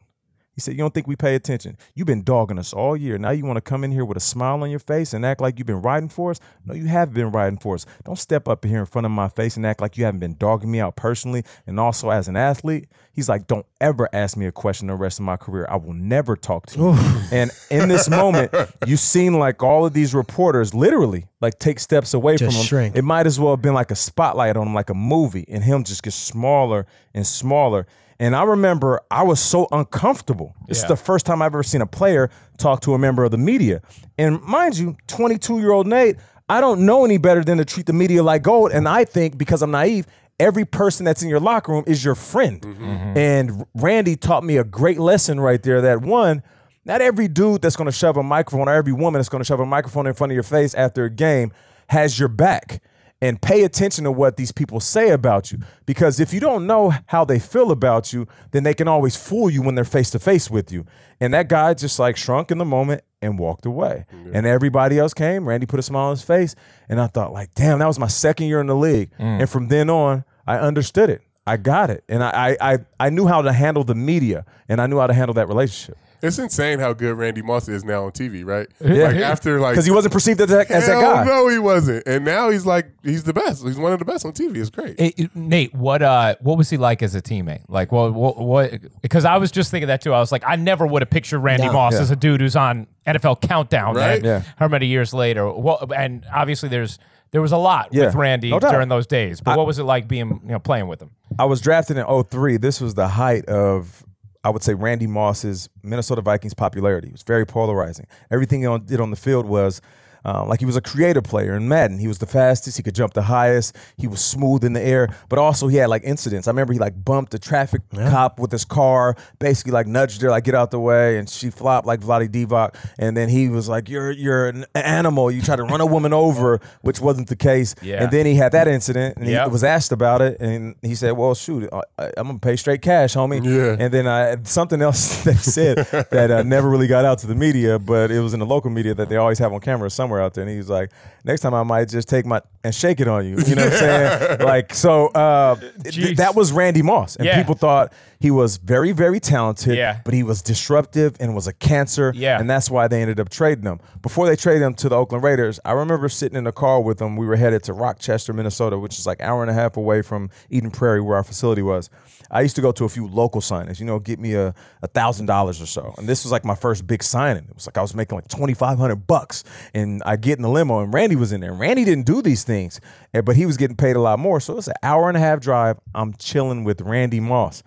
[0.59, 1.77] He said, You don't think we pay attention?
[1.95, 3.17] You've been dogging us all year.
[3.17, 5.39] Now you want to come in here with a smile on your face and act
[5.39, 6.41] like you've been riding for us?
[6.65, 7.85] No, you have been riding for us.
[8.03, 10.33] Don't step up here in front of my face and act like you haven't been
[10.33, 12.89] dogging me out personally and also as an athlete.
[13.13, 15.65] He's like, Don't ever ask me a question the rest of my career.
[15.69, 16.89] I will never talk to you.
[17.31, 18.53] and in this moment,
[18.85, 22.65] you've seen like all of these reporters literally like take steps away Just from him.
[22.65, 22.95] shrink.
[22.97, 25.63] It might as well have been like a spotlight on him, like a movie, and
[25.63, 27.87] him just gets smaller and smaller.
[28.19, 30.53] And I remember I was so uncomfortable.
[30.67, 30.89] It's Yeah.
[30.89, 33.81] the first time I've ever seen a player talk to a member of the media.
[34.17, 36.17] And mind you, 22 year old Nate,
[36.49, 38.71] I don't know any better than to treat the media like gold.
[38.71, 40.05] And I think because I'm naive,
[40.39, 42.61] every person that's in your locker room is your friend.
[42.61, 42.83] Mm-hmm.
[42.83, 43.17] Mm-hmm.
[43.17, 46.43] And Randy taught me a great lesson right there that one,
[46.85, 49.45] not every dude that's going to shove a microphone or every woman that's going to
[49.45, 51.51] shove a microphone in front of your face after a game
[51.87, 52.81] has your back.
[53.21, 55.59] And pay attention to what these people say about you.
[55.85, 59.49] Because if you don't know how they feel about you, then they can always fool
[59.49, 60.85] you when they're face to face with you.
[61.19, 64.05] And that guy just like shrunk in the moment and walked away.
[64.33, 65.47] And everybody else came.
[65.49, 66.55] Randy put a smile on his face.
[66.87, 69.11] And I thought, like, damn, that was my second year in the league.
[69.19, 69.41] Mm.
[69.41, 71.21] And from then on, I understood it.
[71.45, 72.03] I got it.
[72.07, 75.07] And I, I, I, I knew how to handle the media and I knew how
[75.07, 75.97] to handle that relationship.
[76.21, 78.67] It's insane how good Randy Moss is now on TV, right?
[78.81, 79.07] Yeah.
[79.07, 81.23] Like after like Because he wasn't perceived as that, as that Hell guy.
[81.23, 82.05] No, he wasn't.
[82.07, 83.63] And now he's like he's the best.
[83.65, 84.57] He's one of the best on TV.
[84.57, 84.99] It's great.
[84.99, 87.61] Hey, Nate, what uh, what was he like as a teammate?
[87.69, 89.01] Like, what, what, what?
[89.01, 90.13] Because I was just thinking that too.
[90.13, 91.73] I was like, I never would have pictured Randy No.
[91.73, 92.01] Moss Yeah.
[92.01, 94.23] as a dude who's on NFL Countdown, Right?
[94.23, 94.43] Yeah.
[94.57, 95.49] How many years later?
[95.51, 96.99] Well, and obviously there's
[97.31, 98.07] there was a lot Yeah.
[98.07, 99.39] with Randy No during those days.
[99.39, 101.11] But what was it like being you know playing with him?
[101.37, 102.57] I was drafted in 03.
[102.57, 104.03] This was the height of,
[104.49, 107.09] I would say, Randy Moss's Minnesota Vikings popularity.
[107.09, 108.07] It was very polarizing.
[108.31, 109.79] Everything he did on the field was
[110.25, 111.99] uh, like he was a creative player in Madden.
[111.99, 112.77] He was the fastest.
[112.77, 113.75] He could jump the highest.
[113.97, 116.47] He was smooth in the air, but also he had like incidents.
[116.47, 120.29] I remember he like bumped a traffic cop with his car, basically like nudged her,
[120.29, 122.75] like get out the way, and she flopped like Vlade Divac.
[122.97, 125.31] And then he was like, "You're you're an animal.
[125.31, 127.75] You tried to run a woman over," which wasn't the case.
[127.81, 128.03] Yeah.
[128.03, 129.45] And then he had that incident, and Yep.
[129.47, 131.81] he was asked about it, and he said, "Well, shoot, I,
[132.17, 133.75] I'm gonna pay straight cash, homie." Yeah.
[133.79, 135.77] And then I something else they said
[136.11, 138.69] that uh, never really got out to the media, but it was in the local
[138.69, 140.43] media that they always have on camera somewhere out there.
[140.43, 140.91] And he was like,
[141.23, 143.73] "Next time I might just take my and shake it on you." You know what
[143.73, 144.39] I'm saying?
[144.49, 147.37] Like so, uh, th- that was Randy Moss, and Yeah.
[147.37, 149.77] people thought he was very, very talented.
[149.77, 149.99] Yeah.
[150.03, 152.11] But he was disruptive and was a cancer.
[152.15, 152.39] Yeah.
[152.39, 153.79] And that's why they ended up trading him.
[154.01, 157.01] Before they traded him to the Oakland Raiders, I remember sitting in a car with
[157.01, 157.15] him.
[157.15, 160.01] We were headed to Rochester, Minnesota, which is like an hour and a half away
[160.01, 161.89] from Eden Prairie, where our facility was.
[162.31, 164.53] I used to go to a few local signings, you know, get me a
[164.83, 165.95] a thousand dollars or so.
[165.97, 167.45] And this was like my first big signing.
[167.49, 170.43] It was like I was making like twenty five hundred bucks, and I get in
[170.43, 171.53] the limo, and Randy was in there.
[171.53, 172.81] Randy didn't do these things,
[173.13, 174.39] eh, but he was getting paid a lot more.
[174.39, 175.77] So it's an hour and a half drive.
[175.93, 177.61] I'm chilling with Randy Moss.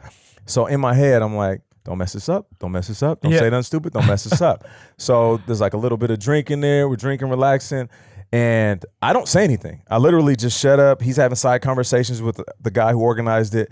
[0.46, 2.46] So in my head, I'm like, don't mess this up.
[2.58, 3.20] Don't mess this up.
[3.20, 3.38] Don't Yeah.
[3.40, 3.92] say nothing stupid.
[3.92, 4.64] Don't mess this up.
[4.98, 6.88] So there's like a little bit of drink in there.
[6.88, 7.88] We're drinking, relaxing.
[8.32, 9.82] And I don't say anything.
[9.90, 11.02] I literally just shut up.
[11.02, 13.70] He's having side conversations with the- the guy who organized it.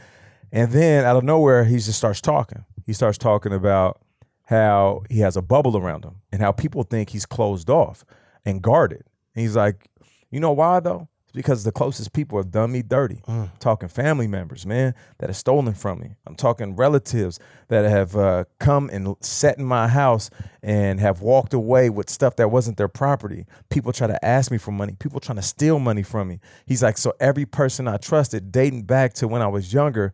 [0.52, 2.64] And then out of nowhere, he just starts talking.
[2.84, 4.00] He starts talking about
[4.46, 8.04] how he has a bubble around him and how people think he's closed off
[8.44, 9.04] and guarded.
[9.34, 9.88] And he's like,
[10.30, 11.08] you know why though?
[11.24, 13.22] It's because the closest people have done me dirty.
[13.60, 16.16] talking family members, man, that have stolen from me.
[16.26, 17.38] I'm talking relatives
[17.68, 20.28] that have uh, come and sat in my house
[20.60, 23.46] and have walked away with stuff that wasn't their property.
[23.68, 24.96] People try to ask me for money.
[24.98, 26.40] People trying to steal money from me.
[26.66, 30.12] He's like, so every person I trusted, dating back to when I was younger,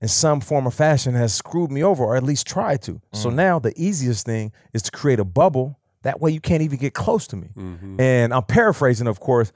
[0.00, 3.00] in some form or fashion has screwed me over or at least tried to.
[3.12, 5.78] So now the easiest thing is to create a bubble.
[6.04, 7.48] That way you can't even get close to me.
[7.56, 8.00] Mm-hmm.
[8.00, 9.52] And I'm paraphrasing, of course,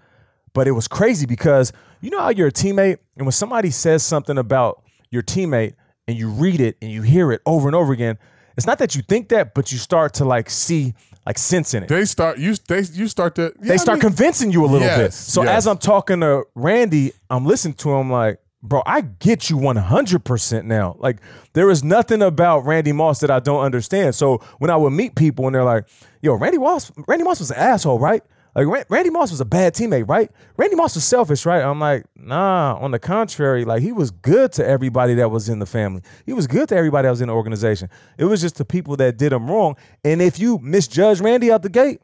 [0.53, 4.03] but it was crazy because you know how you're a teammate and when somebody says
[4.03, 5.75] something about your teammate
[6.07, 8.19] and you read it and you hear it over and over again,
[8.57, 10.95] it's not that you think that, but you start to like see
[11.27, 13.97] like sense in it They start you they you start to yeah, they I start
[13.97, 15.13] mean, convincing you a little bit.
[15.13, 15.51] So yes.
[15.59, 20.64] as I'm talking to Randy, I'm listening to him like, bro, I get you 100%
[20.64, 20.97] now.
[20.99, 21.18] Like
[21.53, 24.14] there is nothing about Randy Moss that I don't understand.
[24.14, 25.85] So when I would meet people and they're like,
[26.23, 28.23] yo, Randy Moss, Randy Moss was an asshole, right?
[28.55, 30.31] Like Randy Moss was a bad teammate, right?
[30.57, 31.62] Randy Moss was selfish, right?
[31.62, 32.77] I'm like, nah.
[32.81, 36.03] On the contrary, like he was good to everybody that was in the family.
[36.27, 37.88] He was good to everybody that was in the organization.
[38.16, 39.77] It was just the people that did him wrong.
[40.05, 42.01] And if you misjudge Randy out the gate,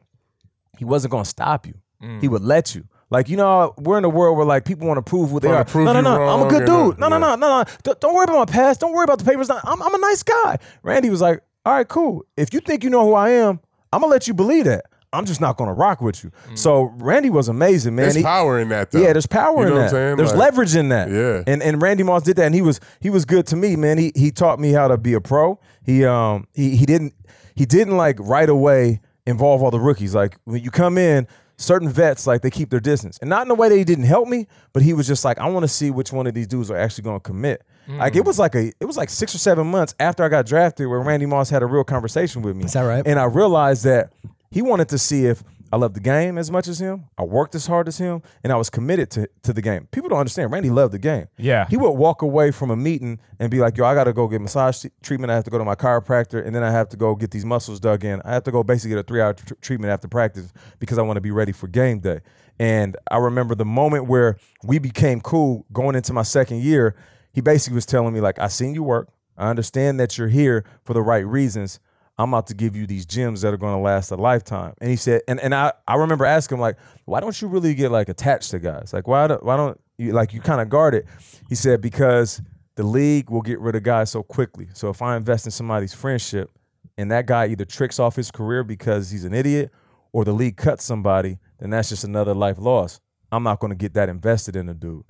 [0.77, 1.73] he wasn't going to stop you.
[2.01, 2.21] Mm.
[2.21, 2.85] He would let you.
[3.15, 5.47] Like you know, we're in a world where like people want to prove who they
[5.47, 5.65] Wanna are.
[5.65, 6.11] prove no, no, you no.
[6.11, 6.99] I'm a wrong good and, dude.
[6.99, 7.63] No, no, no, no, no.
[7.83, 8.81] Don't, don't worry about my past.
[8.81, 9.49] Don't worry about the papers.
[9.49, 10.57] I'm, I'm a nice guy.
[10.83, 12.25] Randy was like, all right, cool.
[12.35, 13.59] If you think you know who I am,
[13.93, 14.83] I'm gonna let you believe that.
[15.13, 16.31] I'm just not gonna rock with you.
[16.55, 18.03] So Randy was amazing, man.
[18.03, 18.99] There's He- power in that though.
[18.99, 19.85] yeah, there's power You know in what that.
[19.85, 20.17] I'm saying?
[20.17, 21.09] There's Like, leverage in that.
[21.09, 21.43] Yeah.
[21.47, 23.97] And and Randy Moss did that, and he was he was good to me, man.
[23.97, 25.57] He he taught me how to be a pro.
[25.85, 27.13] He um he he didn't
[27.55, 30.13] he didn't like right away involve all the rookies.
[30.13, 33.51] Like when you come in, certain vets like they keep their distance, and not in
[33.51, 35.67] a way that he didn't help me, but he was just like, I want to
[35.67, 37.63] see which one of these dudes are actually going to commit.
[37.87, 37.99] Mm.
[37.99, 40.45] Like it was like a it was like six or seven months after I got
[40.45, 42.65] drafted where Randy Moss had a real conversation with me.
[42.65, 43.05] Is that right?
[43.05, 44.11] And I realized that
[44.49, 45.43] he wanted to see if
[45.75, 48.53] I loved the game as much as him, I worked as hard as him, and
[48.53, 49.89] I was committed to, to the game.
[49.91, 50.53] People don't understand.
[50.53, 51.27] Randy loved the game.
[51.35, 51.67] Yeah.
[51.69, 54.29] He would walk away from a meeting and be like, yo, I got to go
[54.29, 55.31] get massage treatment.
[55.31, 57.43] I have to go to my chiropractor, and then I have to go get these
[57.43, 58.21] muscles dug in.
[58.23, 61.01] I have to go basically get a three hour tr- treatment after practice because I
[61.01, 62.21] want to be ready for game day.
[62.57, 66.95] And I remember the moment where we became cool going into my second year.
[67.33, 69.09] He basically was telling me, like, I seen you work.
[69.37, 71.81] I understand that you're here for the right reasons.
[72.17, 74.73] I'm about to give you these gems that are going to last a lifetime.
[74.79, 77.73] And he said, and, and I, I remember asking him like, why don't you really
[77.73, 78.93] get like attached to guys?
[78.93, 81.05] Like, why, do, why don't you, like, you kind of guard it?
[81.49, 82.41] He said, because
[82.75, 84.67] the league will get rid of guys so quickly.
[84.73, 86.49] So if I invest in somebody's friendship
[86.97, 89.71] and that guy either tricks off his career because he's an idiot
[90.13, 93.01] or the league cuts somebody, then that's just another life loss.
[93.31, 95.03] I'm not going to get that invested in a dude.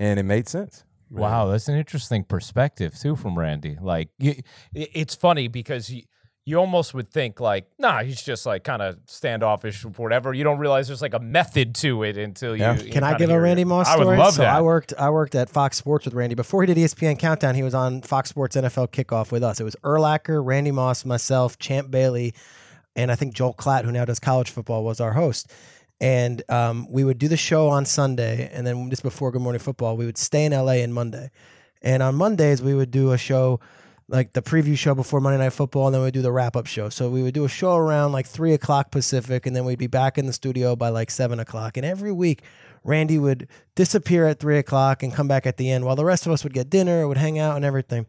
[0.00, 0.84] And it made sense.
[1.10, 3.76] Wow, that's an interesting perspective too from Randy.
[3.80, 4.44] Like, it-
[4.74, 5.90] it's funny because
[6.48, 10.32] you, you almost would think like, nah, he's just like kind of standoffish or whatever.
[10.32, 12.62] You don't realize there's like a method to it until you.
[12.62, 12.78] Yeah.
[12.78, 13.66] you Can I kinda give a hear Randy it.
[13.66, 14.06] Moss I story?
[14.06, 14.54] would love so that.
[14.54, 16.34] I worked I worked at Fox Sports with Randy.
[16.34, 19.60] Before he did ESPN Countdown, he was on Fox Sports NFL Kickoff with us.
[19.60, 22.34] It was Urlacher, Randy Moss, myself, Champ Bailey,
[22.96, 25.52] and I think Joel Klatt, who now does college football, was our host.
[26.00, 29.58] And um, we would do the show on Sunday, and then just before Good Morning
[29.58, 31.30] Football, we would stay in LA on Monday.
[31.82, 33.58] And on Mondays, we would do a show
[34.08, 36.66] like the preview show before Monday Night Football, and then we'd do the wrap up
[36.66, 36.88] show.
[36.88, 39.86] So we would do a show around like three o'clock Pacific, and then we'd be
[39.86, 41.76] back in the studio by like seven o'clock.
[41.76, 42.42] And every week,
[42.84, 46.24] Randy would disappear at three o'clock and come back at the end while the rest
[46.24, 48.06] of us would get dinner, would hang out, and everything.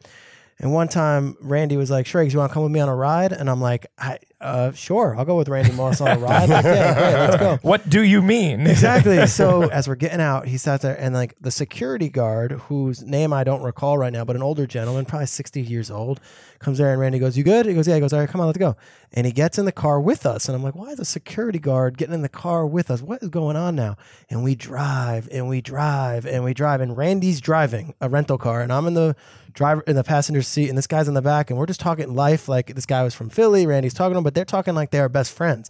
[0.62, 2.96] And one time, Randy was like, Schrags, you want to come with me on a
[2.96, 3.32] ride?
[3.32, 6.50] And I'm like, I, uh, sure, I'll go with Randy Moss on a ride.
[6.50, 7.60] Like, yeah, great, let's go.
[7.62, 8.68] What do you mean?
[8.68, 9.18] Exactly.
[9.40, 13.32] So as we're getting out, he sat there and like the security guard, whose name
[13.32, 16.20] I don't recall right now, but an older gentleman, probably 60 years old,
[16.60, 17.66] comes there and Randy goes, You good?
[17.66, 17.96] He goes, Yeah.
[17.96, 18.76] He goes, All right, come on, let's go.
[19.14, 20.50] And he gets in the car with us.
[20.50, 23.02] And I'm like, Why is a security guard getting in the car with us?
[23.02, 23.96] What is going on now?
[24.30, 26.82] And we drive and we drive and we drive.
[26.82, 29.16] And Randy's driving a rental car and I'm in the
[29.54, 32.14] driver in the passenger seat and this guy's in the back and we're just talking
[32.14, 34.92] life like this guy was from Philly, Randy's talking to him, but they're talking like
[34.92, 35.70] they are best friends.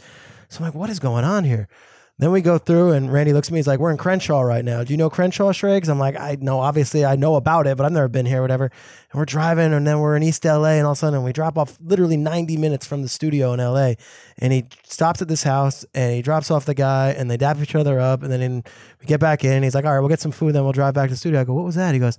[0.50, 1.68] So I'm like, what is going on here?
[2.20, 3.60] Then we go through and Randy looks at me.
[3.60, 4.84] He's like, "We're in Crenshaw right now.
[4.84, 6.60] Do you know Crenshaw, Schrags?" I'm like, "I know.
[6.60, 9.88] Obviously, I know about it, but I've never been here, whatever." And we're driving, and
[9.88, 12.58] then we're in East LA, and all of a sudden we drop off literally 90
[12.58, 13.94] minutes from the studio in LA.
[14.38, 17.58] And he stops at this house, and he drops off the guy, and they dap
[17.62, 18.66] each other up, and then
[19.00, 19.54] we get back in.
[19.54, 21.18] And he's like, "All right, we'll get some food, then we'll drive back to the
[21.18, 22.18] studio." I go, "What was that?" He goes,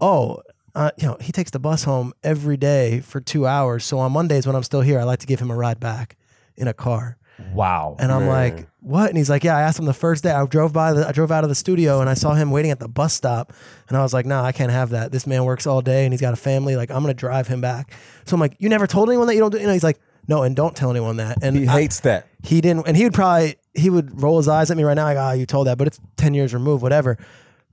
[0.00, 0.40] "Oh."
[0.76, 3.84] Uh, you know, he takes the bus home every day for two hours.
[3.84, 6.16] So on Mondays when I'm still here, I like to give him a ride back
[6.56, 7.16] in a car.
[7.52, 7.96] Wow.
[7.98, 9.08] And I'm like, what?
[9.08, 10.30] And he's like, yeah, I asked him the first day.
[10.30, 12.70] I drove by the, I drove out of the studio and I saw him waiting
[12.70, 13.52] at the bus stop.
[13.88, 15.12] And I was like, nah, I can't have that.
[15.12, 16.76] This man works all day and he's got a family.
[16.76, 17.92] Like, I'm going to drive him back.
[18.26, 19.98] So I'm like, you never told anyone that you don't do, you know, he's like,
[20.28, 21.38] no, and don't tell anyone that.
[21.42, 22.26] And He I- hates that.
[22.42, 25.04] he didn't, and he would probably, he would roll his eyes at me right now,
[25.04, 27.16] like, ah, you told that, but it's 10 years removed, whatever.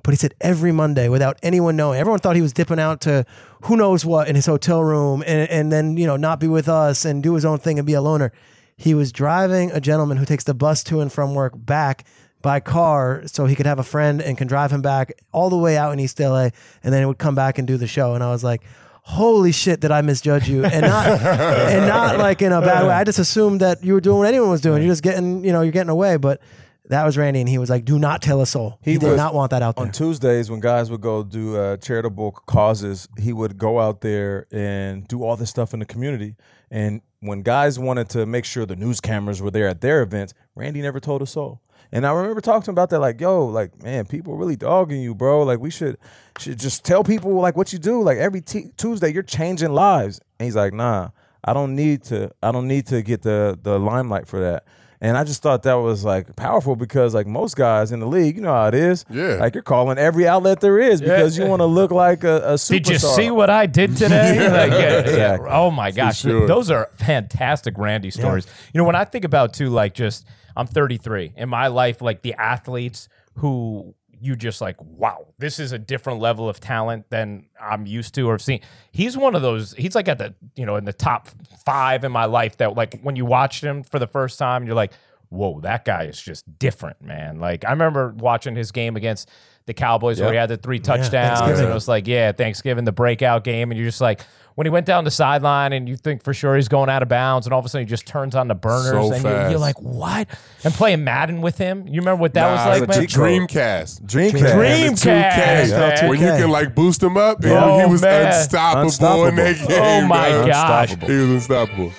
[0.04, 2.00] But he said every Monday without anyone knowing.
[2.00, 3.26] Everyone thought he was dipping out to
[3.63, 6.68] who knows what in his hotel room and, and then, you know, not be with
[6.68, 8.34] us and do his own thing and be a loner.
[8.76, 12.06] He was driving a gentleman who takes the bus to and from work back
[12.42, 15.58] by car so he could have a friend and can drive him back all the
[15.58, 16.50] way out in East LA
[16.84, 18.13] and then he would come back and do the show.
[18.13, 18.62] And I was like,
[19.04, 20.66] holy shit, did I misjudge you?
[20.66, 22.94] And not and not like in a bad way.
[22.94, 24.82] I just assumed that you were doing what anyone was doing.
[24.82, 26.18] You're just getting, you know, you're getting away.
[26.18, 26.42] But
[26.89, 28.78] that was Randy and he was like, do not tell a soul.
[28.82, 29.86] He, He did was- not want that out there.
[29.86, 34.48] On Tuesdays, when guys would go do uh, charitable causes, he would go out there
[34.52, 36.36] and do all this stuff in the community.
[36.69, 40.34] And when guys wanted to make sure the news cameras were there at their events,
[40.56, 41.62] Randy never told a soul.
[41.91, 45.00] And I remember talking to him about that, like, yo, like, man, people really dogging
[45.02, 45.43] you, bro.
[45.43, 45.98] Like, we should
[46.39, 48.02] should just tell people like what you do.
[48.02, 50.19] Like every t- Tuesday, you're changing lives.
[50.39, 51.10] And he's like, nah,
[51.46, 52.32] I don't need to.
[52.41, 54.65] I don't need to get the the limelight for that.
[55.04, 58.38] And I just thought that was like powerful because like most guys in the league,
[58.38, 59.04] you know how it is.
[59.10, 59.36] Yeah.
[59.36, 62.54] Like you're calling every outlet there is because you want to look like a, a
[62.54, 62.70] superstar.
[62.70, 64.48] Did you see what I did today?
[64.54, 65.00] Like, yeah, yeah.
[65.00, 65.50] Exactly.
[65.52, 66.48] Oh my gosh, sure.
[66.48, 68.48] those are fantastic Randy stories.
[68.74, 72.22] You know, when I think about too, like just I'm 33 in my life, like
[72.22, 77.45] the athletes who you just like, wow, this is a different level of talent than
[77.59, 78.62] I'm used to or seen.
[78.91, 79.73] He's one of those.
[79.73, 81.27] He's like at the you know in the top
[81.65, 84.75] five in my life that like when you watched him for the first time, you're
[84.75, 84.93] like,
[85.29, 87.39] whoa, that guy is just different, man.
[87.39, 89.29] Like I remember watching his game against
[89.65, 92.91] the Cowboys where he had the three touchdowns, and it was like, yeah, Thanksgiving, the
[92.91, 94.21] breakout game, and you're just like,
[94.56, 97.10] when he went down the sideline, and you think for sure he's going out of
[97.10, 99.50] bounds, and all of a sudden he just turns on the burners, So and you're,
[99.52, 100.28] you're like, what?
[100.63, 103.02] And playing Madden with him, you remember what that Nah, was like, man?
[103.02, 103.28] cheat code.
[103.50, 104.02] Dreamcast.
[104.06, 104.54] Dreamcast.
[104.54, 108.28] Dreamcast, The 2K, when you can like boost him up, and Oh, he was man.
[108.28, 109.68] unstoppable, in that game.
[109.70, 110.48] Oh, my man.
[110.48, 110.89] gosh.
[110.89, 111.92] he was unstoppable.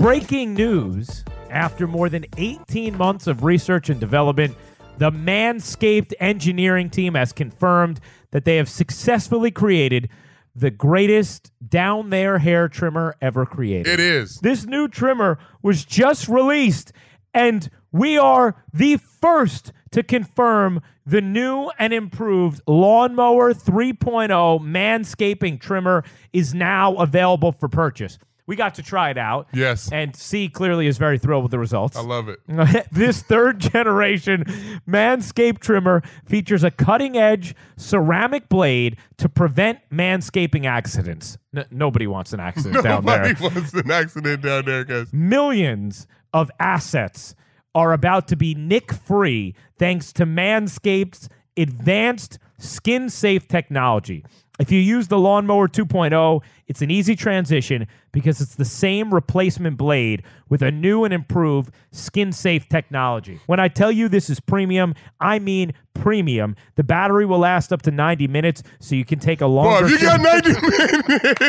[0.00, 4.56] Breaking news after more than 18 months of research and development,
[4.96, 10.08] the Manscaped engineering team has confirmed that they have successfully created
[10.54, 13.92] the greatest down there hair trimmer ever created.
[13.92, 14.38] It is.
[14.38, 16.94] This new trimmer was just released,
[17.34, 24.30] and we are the first to confirm the new and improved Lawnmower 3.0
[24.62, 28.16] manscaping trimmer is now available for purchase.
[28.50, 29.46] We got to try it out.
[29.52, 29.92] Yes.
[29.92, 31.96] And C clearly is very thrilled with the results.
[31.96, 32.40] I love it.
[32.90, 34.42] this third generation
[34.88, 41.38] Manscaped trimmer features a cutting edge ceramic blade to prevent manscaping accidents.
[41.56, 43.22] N- nobody wants an accident down there.
[43.22, 45.12] Nobody wants an accident down there, guys.
[45.12, 47.36] Millions of assets
[47.72, 54.24] are about to be nick free thanks to Manscaped's advanced skin safe technology.
[54.60, 59.78] If you use the Lawnmower 2.0, it's an easy transition because it's the same replacement
[59.78, 63.40] blade with a new and improved skin safe technology.
[63.46, 66.56] When I tell you this is premium, I mean premium.
[66.76, 69.86] The battery will last up to 90 minutes, so you can take a longer.
[69.86, 70.48] if you got 90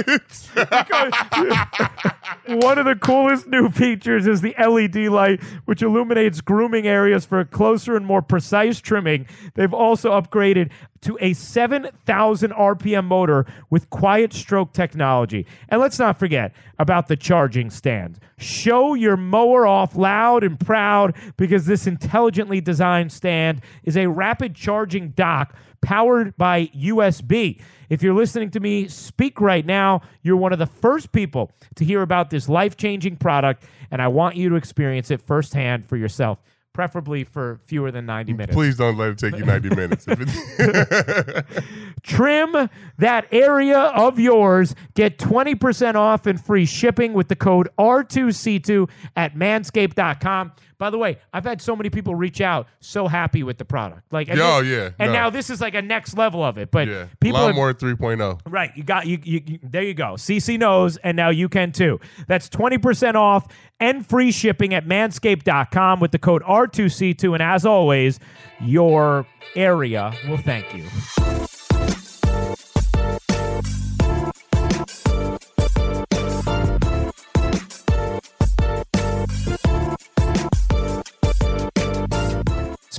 [0.08, 0.50] minutes.
[2.48, 7.40] One of the coolest new features is the LED light, which illuminates grooming areas for
[7.40, 9.26] a closer and more precise trimming.
[9.54, 15.48] They've also upgraded to a 7,000 RPM motor with quiet stroke technology.
[15.70, 18.20] And let's not forget about the charging stand.
[18.38, 24.40] Show your mower off loud and proud because this intelligently designed stand is a rapid
[24.49, 27.62] charging dock powered by USB.
[27.89, 31.84] If you're listening to me speak right now, you're one of the first people to
[31.84, 35.97] hear about this life changing product, and I want you to experience it firsthand for
[35.97, 36.39] yourself,
[36.73, 38.54] preferably for fewer than 90 minutes.
[38.54, 40.06] Please don't let it take you 90 minutes.
[42.04, 44.73] Trim that area of yours.
[44.93, 50.54] Get 20% off and free shipping with the code R2C2 at manscaped.com.
[50.82, 54.12] By the way, I've had so many people reach out so happy with the product.
[54.12, 55.20] Like, and Oh, this- yeah, And no.
[55.20, 56.72] now this is like a next level of it.
[56.72, 57.06] But yeah.
[57.20, 58.39] people have- Lawnmower 3.0.
[58.48, 59.60] Right, you got you, you, you.
[59.62, 60.15] There you go.
[60.15, 62.00] CC knows, and now you can too.
[62.28, 63.48] That's twenty percent off
[63.80, 67.34] and free shipping at Manscaped.com with the code R2C2.
[67.34, 68.20] And as always,
[68.60, 70.86] your area will thank you.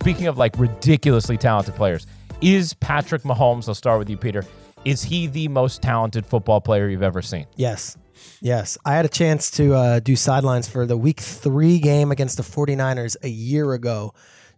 [0.02, 2.08] Speaking of like ridiculously talented players,
[2.40, 4.44] is Patrick Mahomes, I'll start with you, Peter,
[4.84, 7.46] is he the most talented football player you've ever seen?
[7.54, 7.96] Yes.
[8.40, 8.76] Yes.
[8.84, 12.42] I had a chance to uh, do sidelines for the week three game against the
[12.42, 14.12] 49ers a year ago.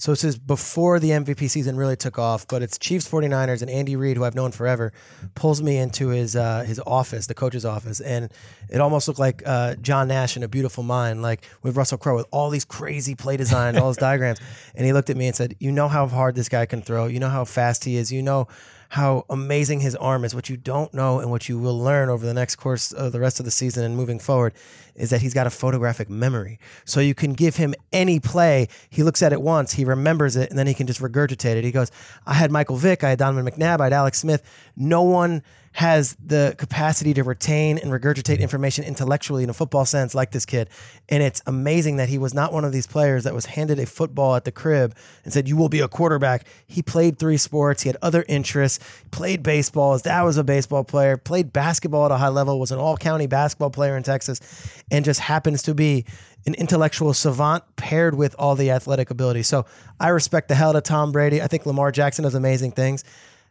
[0.05, 3.71] So this is before the MVP season really took off, but it's Chiefs 49ers and
[3.71, 4.93] Andy Reid, who I've known forever,
[5.35, 8.31] pulls me into his uh, his office, the coach's office, and
[8.69, 12.17] it almost looked like uh, John Nash in A Beautiful Mind, like with Russell Crowe
[12.17, 14.41] with all these crazy play designs, all his diagrams.
[14.75, 17.07] And he looked at me and said, "You know how hard this guy can throw.
[17.07, 18.13] You know how fast he is.
[18.13, 18.47] You know."
[18.91, 20.37] how amazing his arm is.
[20.37, 23.19] What you don't know and what you will learn over the next course of the
[23.19, 24.55] rest of the season and moving forward
[24.97, 26.59] is that he's got a photographic memory.
[26.85, 28.69] So you can give him any play.
[28.91, 31.65] He looks at it once, he remembers it, and then he can just regurgitate it.
[31.65, 31.91] He goes,
[32.27, 34.43] I had Michael Vick, I had Donovan McNabb, I had Alex Smith.
[34.77, 35.43] No one
[35.75, 40.47] has the capacity to retain and regurgitate information intellectually in a football sense like this
[40.47, 40.71] kid.
[41.09, 43.87] And it's amazing that he was not one of these players that was handed a
[43.87, 46.47] football at the crib and said, You will be a quarterback.
[46.69, 48.79] He played three sports, he had other interests,
[49.11, 49.95] played baseball.
[49.95, 52.97] His dad was a baseball player, played basketball at a high level, was an all
[52.97, 54.41] county basketball player in Texas,
[54.91, 56.05] and just happens to be
[56.47, 59.43] an intellectual savant paired with all the athletic ability.
[59.43, 59.65] So
[59.99, 61.41] I respect the hell out of Tom Brady.
[61.41, 63.05] I think Lamar Jackson does amazing things.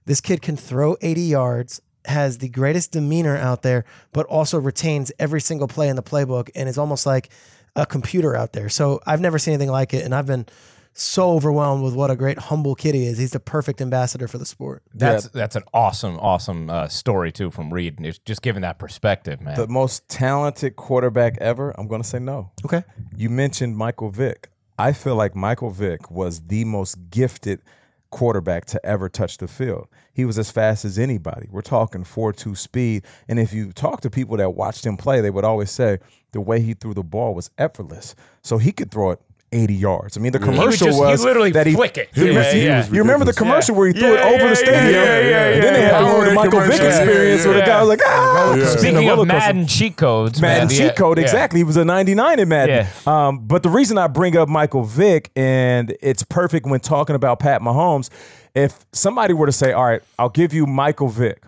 [0.05, 5.11] This kid can throw 80 yards, has the greatest demeanor out there, but also retains
[5.17, 7.29] every single play in the playbook and is almost like
[7.75, 8.69] a computer out there.
[8.69, 10.05] So I've never seen anything like it.
[10.05, 10.45] And I've been
[10.93, 13.17] so overwhelmed with what a great humble kid he is.
[13.17, 14.83] He's the perfect ambassador for the sport.
[14.93, 17.97] That's that's an awesome, awesome uh, story too from Reid.
[17.97, 19.55] And it's just giving that perspective, man.
[19.55, 21.71] The most talented quarterback ever?
[21.77, 22.51] I'm going to say no.
[22.63, 22.83] Okay.
[23.15, 24.49] You mentioned Michael Vick.
[24.77, 27.61] I feel like Michael Vick was the most gifted
[28.09, 29.87] quarterback to ever touch the field.
[30.13, 31.47] He was as fast as anybody.
[31.49, 33.05] We're talking 4-2 speed.
[33.27, 35.97] And if you talk to people that watched him play, they would always say
[36.31, 38.13] the way he threw the ball was effortless.
[38.43, 39.21] So he could throw it
[39.53, 40.17] 80 yards.
[40.17, 42.09] I mean, the commercial just- he'd was literally that he flick it.
[42.13, 42.85] You, Yeah, remember- yeah.
[42.91, 44.85] you remember the commercial where he threw it over yeah, the stadium?
[44.85, 46.33] yeah, yeah, yeah, and then they had to go to yeah.
[46.33, 46.87] Michael Vick Commercial.
[46.87, 48.55] experience where the guy was like, ah.
[48.55, 48.63] Yeah.
[48.63, 49.47] It's been a Speaking of roller coaster.
[49.53, 51.23] Madden cheat codes, Madden man, cheat yeah, code, yeah.
[51.23, 51.59] exactly.
[51.59, 52.87] He was a 99 in Madden.
[53.05, 53.27] Yeah.
[53.27, 57.39] Um, but the reason I bring up Michael Vick, and it's perfect when talking about
[57.39, 58.09] Pat Mahomes,
[58.55, 61.43] if somebody were to say, all right, I'll give you Michael Vick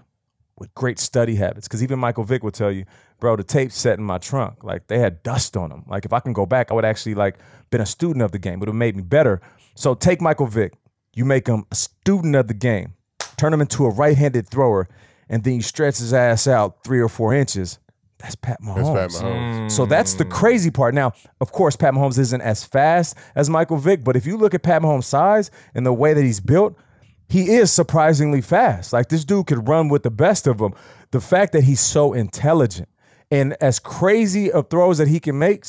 [0.58, 2.86] with great study habits, because even Michael Vick would tell you,
[3.20, 4.64] bro, the tape's set in my trunk.
[4.64, 5.84] Like they had dust on them.
[5.88, 7.38] Like if I can go back, I would actually like
[7.72, 8.56] been a student of the game.
[8.56, 9.41] It would have made me better.
[9.76, 10.74] So take Michael Vick.
[11.14, 12.93] You make him a student of the game,
[13.38, 14.88] turn him into a right-handed thrower,
[15.30, 17.80] and then you stretch his ass out three or four inches.
[18.20, 18.93] That's Pat Mahomes.
[18.95, 19.72] That's Pat Mahomes.
[19.72, 20.93] So that's the crazy part.
[20.93, 24.53] Now, of course, Pat Mahomes isn't as fast as Michael Vick, but if you look
[24.53, 26.78] at Pat Mahomes' size and the way that he's built,
[27.28, 28.93] he is surprisingly fast.
[28.93, 30.73] Like this dude could run with the best of them.
[31.11, 32.89] The fact that he's so intelligent
[33.32, 35.65] and as crazy of throws that he can make,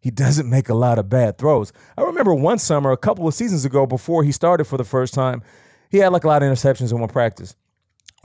[0.00, 1.72] he doesn't make a lot of bad throws.
[1.96, 5.14] I remember one summer, a couple of seasons ago, before he started for the first
[5.14, 5.42] time,
[5.90, 7.54] he had like a lot of interceptions in one practice.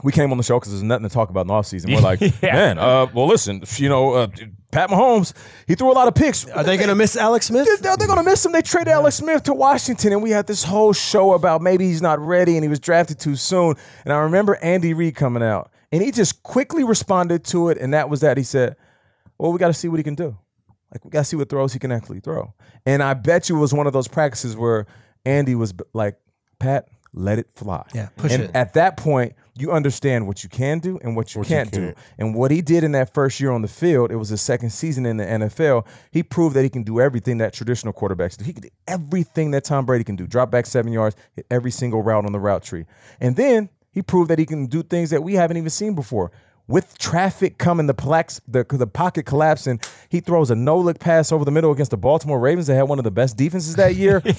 [0.02, 1.94] We came on the show because there's nothing to talk about in the offseason.
[1.94, 4.26] We're like, man, uh, well, listen, you know, uh,
[4.74, 5.32] Pat Mahomes,
[5.68, 6.48] he threw a lot of picks.
[6.48, 7.64] Are they going to miss Alex Smith?
[7.80, 8.50] They're, they're going to miss him.
[8.50, 12.02] They traded Alex Smith to Washington, and we had this whole show about maybe he's
[12.02, 13.76] not ready and he was drafted too soon.
[14.04, 17.94] And I remember Andy Reid coming out, and he just quickly responded to it, and
[17.94, 18.36] that was that.
[18.36, 18.74] He said,
[19.38, 20.36] well, we got to see what he can do.
[20.90, 22.52] Like, we got to see what throws he can actually throw.
[22.84, 24.86] And I bet you it was one of those practices where
[25.24, 26.16] Andy was like,
[26.58, 27.86] Pat, let it fly.
[27.94, 28.50] Yeah, push and it.
[28.54, 31.86] at that point, you understand what you can do and what you What can't do.
[31.86, 31.98] can't.
[32.18, 34.70] And what he did in that first year on the field, it was his second
[34.70, 35.86] season in the NFL.
[36.10, 38.44] He proved that he can do everything that traditional quarterbacks do.
[38.44, 40.26] He can do everything that Tom Brady can do.
[40.26, 42.84] Drop back seven yards, hit every single route on the route tree.
[43.20, 46.32] And then he proved that he can do things that we haven't even seen before.
[46.66, 51.30] With traffic coming, the, plax, the the pocket collapsing, he throws a no look pass
[51.30, 53.96] over the middle against the Baltimore Ravens that had one of the best defenses that
[53.96, 54.22] year.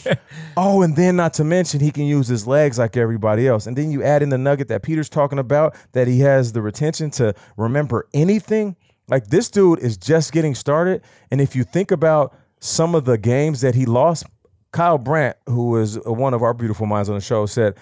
[0.58, 3.68] Oh, and then not to mention he can use his legs like everybody else.
[3.68, 6.62] And then you add in the nugget that Peter's talking about that he has the
[6.62, 8.78] retention to remember anything.
[9.10, 11.02] Like this dude is just getting started.
[11.30, 14.26] And if you think about some of the games that he lost,
[14.72, 17.76] Kyle Brandt, who is one of our beautiful minds on the show, said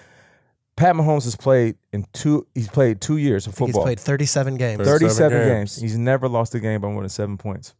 [0.76, 2.46] Pat Mahomes has played in two.
[2.54, 3.86] He's played two years of football.
[3.86, 4.84] He's played 37 games.
[4.84, 5.48] 37 games.
[5.48, 5.76] games.
[5.80, 7.74] He's never lost a game by more than seven points.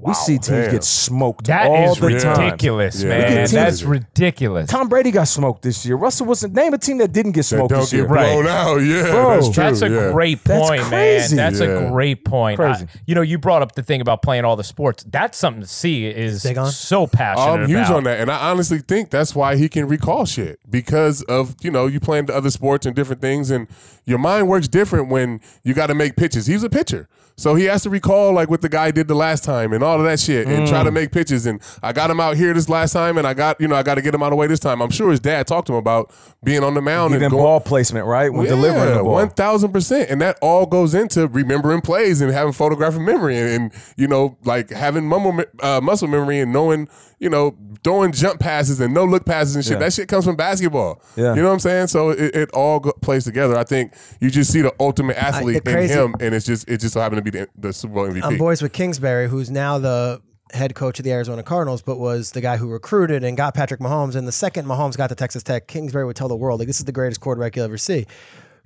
[0.00, 0.70] We see teams Damn.
[0.72, 2.40] get smoked That all is the time.
[2.44, 3.08] ridiculous, Yeah.
[3.08, 3.20] man.
[3.20, 4.70] Look at That's ridiculous.
[4.70, 5.96] Tom Brady got smoked this year.
[5.96, 6.52] Russell Wilson.
[6.52, 8.06] Name a team that didn't get That smoked don't this get year.
[8.08, 8.76] blown out.
[8.78, 9.64] Yeah, Bro, that's true.
[9.64, 10.12] That's a yeah.
[10.12, 11.36] great That's point, crazy.
[11.36, 11.52] man.
[11.52, 11.86] That's Yeah.
[11.86, 12.58] a great point.
[12.58, 12.84] Crazy.
[12.84, 15.04] I- you know, you brought up the thing about playing all the sports.
[15.10, 16.06] That's something to see.
[16.06, 16.70] Is Big on?
[16.70, 17.96] so passionate I'm huge about.
[17.96, 21.70] on that, and I honestly think that's why he can recall shit because of you
[21.70, 23.66] know you playing the other sports and different things, and
[24.04, 26.46] your mind works different when you got to make pitches.
[26.46, 29.42] He's a pitcher, so he has to recall like what the guy did the last
[29.44, 30.68] time and all of that shit, and Mm.
[30.68, 31.46] try to make pitches.
[31.46, 33.82] And I got him out here this last time, and I got you know I
[33.82, 34.82] got to get him out of the way this time.
[34.82, 36.12] I'm sure his dad talked to him about
[36.44, 38.32] being on the mound Even and going, ball placement, right?
[38.32, 39.12] When delivering the ball.
[39.12, 43.48] one thousand percent, and that all goes into remembering plays and having photographic memory, and,
[43.48, 48.40] and you know, like having mumble, uh, muscle memory and knowing, you know, throwing jump
[48.40, 49.74] passes and no look passes and shit.
[49.74, 49.78] Yeah.
[49.78, 51.00] That shit comes from basketball.
[51.16, 51.34] Yeah.
[51.34, 51.86] you know what I'm saying?
[51.88, 53.56] So it, it all go, plays together.
[53.56, 56.80] I think you just see the ultimate athlete the in him, and it's just it
[56.80, 58.22] just so happened to be the, the Super Bowl MVP.
[58.22, 60.20] I'm boys with Kingsbury, who's now the
[60.52, 63.80] head coach of the Arizona Cardinals, but was the guy who recruited and got Patrick
[63.80, 64.14] Mahomes.
[64.14, 66.78] And the second Mahomes got to Texas Tech, Kingsbury would tell the world, like, this
[66.78, 68.06] is the greatest quarterback you'll ever see.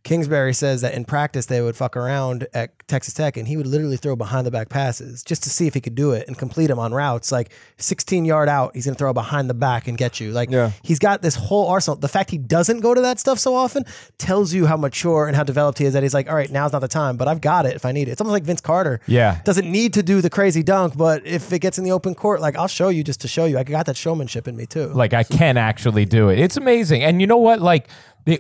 [0.03, 3.67] Kingsbury says that in practice they would fuck around at Texas Tech and he would
[3.67, 6.37] literally throw behind the back passes just to see if he could do it and
[6.39, 7.31] complete them on routes.
[7.31, 10.33] Like 16 yard out, he's gonna throw behind the back and get you.
[10.33, 10.73] Like Yeah.
[10.83, 11.97] he's got this whole arsenal.
[11.97, 13.85] The fact he doesn't go to that stuff so often
[14.19, 15.93] tells you how mature and how developed he is.
[15.93, 17.93] That he's like, all right, now's not the time, but I've got it if I
[17.93, 18.13] need it.
[18.13, 19.01] It's almost like Vince Carter.
[19.07, 19.41] Yeah.
[19.45, 22.41] doesn't need to do the crazy dunk, but if it gets in the open court,
[22.41, 23.59] like I'll show you just to show you.
[23.59, 24.87] I got that showmanship in me too.
[24.89, 26.39] Like I can actually do it.
[26.39, 27.03] It's amazing.
[27.03, 27.61] And you know what?
[27.61, 27.89] Like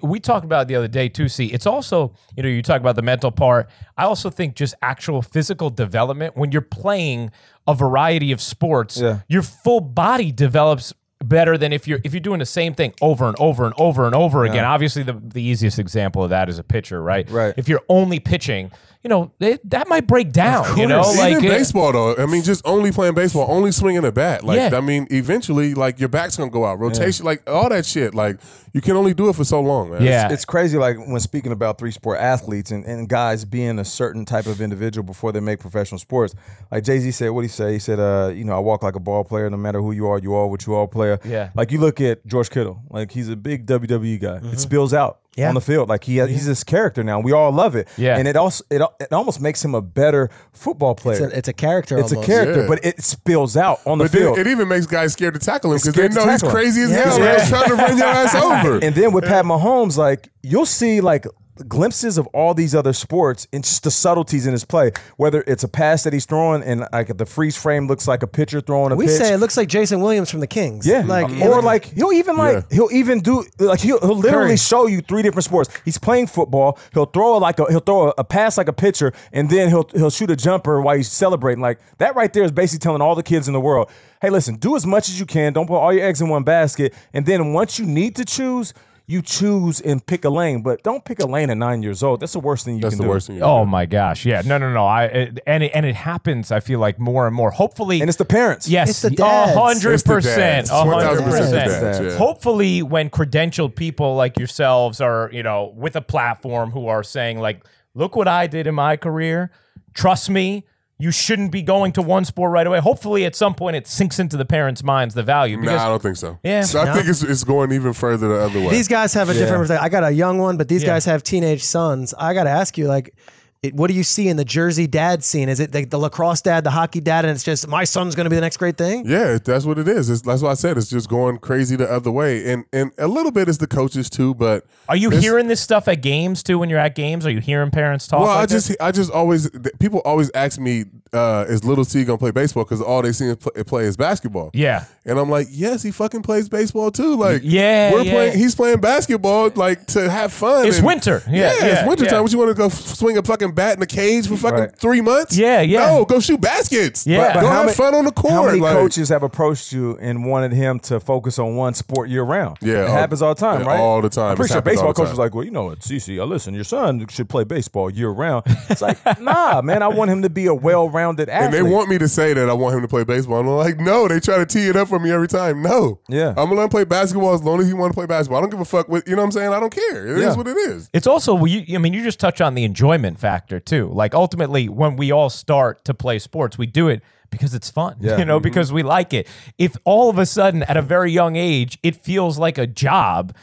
[0.02, 1.28] we talked about it the other day too.
[1.28, 3.68] See, it's also you know you talk about the mental part.
[3.96, 7.30] I also think just actual physical development when you're playing
[7.66, 9.20] a variety of sports, Yeah.
[9.28, 13.26] your full body develops better than if you're if you're doing the same thing over
[13.28, 14.64] and over and over and over again.
[14.64, 17.28] Obviously, the the easiest example of that is a pitcher, right?
[17.30, 17.52] Right.
[17.56, 18.70] If you're only pitching,
[19.02, 20.76] you know it, that might break down.
[20.78, 22.16] You know, Even like it- baseball though.
[22.16, 24.44] I mean, just only playing baseball, only swinging a bat.
[24.44, 24.76] Like Yeah.
[24.76, 26.78] I mean, eventually, like your back's gonna go out.
[26.78, 28.14] Rotation, like all that shit.
[28.14, 28.38] Like
[28.72, 30.02] you can only do it for so long, man.
[30.02, 30.30] Yeah.
[30.32, 34.24] It's crazy, like when speaking about three sport athletes and, and guys being a certain
[34.24, 36.34] type of individual before they make professional sports.
[36.70, 37.72] Like Jay Z said, what he say?
[37.72, 39.48] He said, uh, you know, I walk like a ball player.
[39.50, 41.18] No matter who you are, you are what you are player.
[41.24, 41.50] Yeah.
[41.54, 44.40] Like you look at George Kittle, like he's a big WWE guy.
[44.52, 45.48] It spills out Yeah.
[45.48, 45.88] on the field.
[45.88, 47.20] Like he he's this character now.
[47.20, 47.88] We all love it.
[47.96, 48.18] Yeah.
[48.18, 51.24] And it also it, it almost makes him a better football player.
[51.26, 51.98] It's a, it's a character.
[51.98, 52.66] It's a character, Yeah.
[52.68, 54.38] but it spills out on the But then field.
[54.38, 56.54] it even makes guys scared to tackle him because they know he's tackle him.
[56.54, 57.04] crazy as Yeah.
[57.04, 57.18] hell.
[57.18, 57.24] Yeah.
[57.24, 58.34] man, trying to run your ass
[58.66, 58.78] over.
[58.84, 61.26] And then with Pat Mahomes, like you'll see like
[61.68, 64.92] glimpses of all these other sports and just the subtleties in his play.
[65.16, 68.26] Whether it's a pass that he's throwing and like the freeze frame looks like a
[68.26, 69.16] pitcher throwing a We pitch.
[69.18, 70.86] say it looks like Jason Williams from the Kings.
[70.86, 72.62] yeah, like um, or like he'll even like Yeah.
[72.76, 74.56] he'll even do like he'll, he'll literally Curry.
[74.56, 75.70] show you three different sports.
[75.84, 76.78] He's playing football.
[76.92, 79.68] He'll throw it like a he'll throw a, a pass like a pitcher, and then
[79.68, 81.62] he'll he'll shoot a jumper while he's celebrating.
[81.62, 83.90] Like that right there is basically telling all the kids in the world,
[84.22, 85.52] hey, listen, do as much as you can.
[85.52, 88.72] Don't put all your eggs in one basket, and then once you need to choose.
[89.10, 92.20] You choose and pick a lane, but don't pick a lane at nine years old.
[92.20, 93.10] That's the worst thing you That's can the do.
[93.10, 93.36] worst thing.
[93.36, 94.86] You Oh can my gosh, yeah, no, no, no.
[94.86, 96.52] I it, and it, and it happens.
[96.52, 97.50] I feel like more and more.
[97.50, 98.68] Hopefully, And it's the parents.
[98.68, 99.52] yes, It's the a dads.
[99.58, 102.18] hundred percent, a hundred 1000% the percent.
[102.18, 107.38] Hopefully, when credentialed people like yourselves are, you know, with a platform who are saying
[107.40, 109.50] like, "Look what I did in my career.
[109.94, 110.64] Trust me."
[111.00, 112.78] You shouldn't be going to one sport right away.
[112.80, 115.56] Hopefully, at some point, it sinks into the parents' minds the value.
[115.56, 115.62] do.
[115.62, 116.38] Because Nah, I don't think so.
[116.42, 116.62] Yeah.
[116.62, 118.68] So I think it's, it's going even further the other way.
[118.70, 119.70] These guys have a different.
[119.70, 120.90] I got a young one, but these Yeah.
[120.90, 122.14] guys have teenage sons.
[122.18, 123.14] I got to ask you, like,
[123.62, 125.50] it, what do you see in the Jersey dad scene?
[125.50, 128.24] Is it the, the lacrosse dad, the hockey dad, and it's just my son's going
[128.24, 129.04] to be the next great thing?
[129.06, 130.08] Yeah, that's what it is.
[130.08, 130.78] It's, that's what I said.
[130.78, 134.08] It's just going crazy the other way, and and a little bit is the coaches
[134.08, 134.34] too.
[134.34, 136.58] But are you It's- hearing this stuff at games too?
[136.58, 138.20] When you're at games, are you hearing parents talk?
[138.20, 138.68] well, like I this?
[138.68, 142.64] just I just always people always ask me, uh, is Little T gonna play baseball?
[142.64, 144.50] Because all they see him play, play is basketball.
[144.54, 144.84] yeah.
[145.06, 147.16] And I'm like, yes, he fucking plays baseball too.
[147.16, 148.12] Like, Yeah, we're yeah.
[148.12, 148.38] playing.
[148.38, 150.66] He's playing basketball like to have fun.
[150.66, 151.22] It's and- winter.
[151.28, 152.10] Yeah, Yeah, yeah, it's winter yeah.
[152.10, 152.22] time.
[152.22, 154.58] What you want to go f- swing a fucking bat in a cage for fucking
[154.58, 154.76] Right.
[154.78, 155.36] three months?
[155.36, 155.86] Yeah, yeah.
[155.86, 157.06] No, go shoot baskets.
[157.06, 157.34] Yeah.
[157.34, 158.32] go But how have many- fun on the court.
[158.32, 162.08] How many like- coaches have approached you and wanted him to focus on one sport
[162.08, 162.58] year round?
[162.60, 163.80] Yeah, it all- happens all the time, yeah, right?
[163.80, 164.30] all the time.
[164.30, 166.18] I'm pretty sure happens all baseball the coach was like, "Well, you know what, CC,
[166.20, 170.10] uh, listen, your son should play baseball year round." It's like, nah, man, I want
[170.10, 171.54] him to be a well-rounded athlete.
[171.60, 173.40] And they want me to say that I want him to play baseball.
[173.40, 175.62] And I'm like, no, they try to tee it up for me every time.
[175.62, 175.98] No.
[176.08, 176.28] Yeah.
[176.30, 178.38] I'm gonna let him play basketball as long as he want to play basketball.
[178.38, 179.52] I don't give a fuck with you know what I'm saying?
[179.52, 180.06] I don't care.
[180.06, 180.34] It is Yeah.
[180.34, 180.88] what it is.
[180.92, 183.88] It's also, you, I mean, you just touch on the enjoyment factor too.
[183.92, 187.96] Like ultimately, when we all start to play sports, we do it because it's fun,
[188.00, 188.18] Yeah.
[188.18, 188.42] you know, Mm-hmm.
[188.44, 189.28] because we like it.
[189.58, 193.34] If all of a sudden at a very young age, it feels like a job,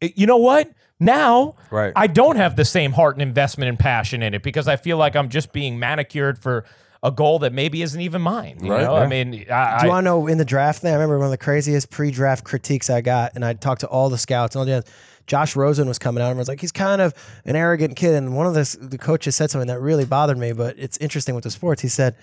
[0.00, 0.70] you know what?
[1.00, 1.92] Now, Right.
[1.96, 4.96] I don't have the same heart and investment and passion in it because I feel
[4.96, 6.64] like I'm just being manicured for
[7.02, 8.58] a goal that maybe isn't even mine.
[8.62, 9.02] You Right, know, yeah.
[9.02, 10.90] I mean, I, Do you I- want to know in the draft thing?
[10.90, 14.08] I remember one of the craziest pre-draft critiques I got, and I talked to all
[14.10, 14.84] the scouts and all the
[15.26, 17.14] Josh Rosen was coming out and I was like, he's kind of
[17.44, 18.14] an arrogant kid.
[18.14, 21.34] And one of the, the coaches said something that really bothered me, but it's interesting
[21.34, 21.82] with the sports.
[21.82, 22.14] He said,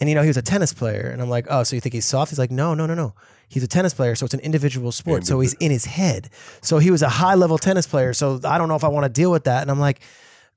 [0.00, 1.10] and you know, he was a tennis player.
[1.10, 2.30] And I'm like, oh, so you think he's soft?
[2.30, 3.14] He's like, no, no, no, no.
[3.48, 5.26] He's a tennis player, so it's an individual sport.
[5.26, 6.30] So he's in his head.
[6.62, 8.14] So he was a high level tennis player.
[8.14, 9.60] So I don't know if I want to deal with that.
[9.60, 10.00] And I'm like,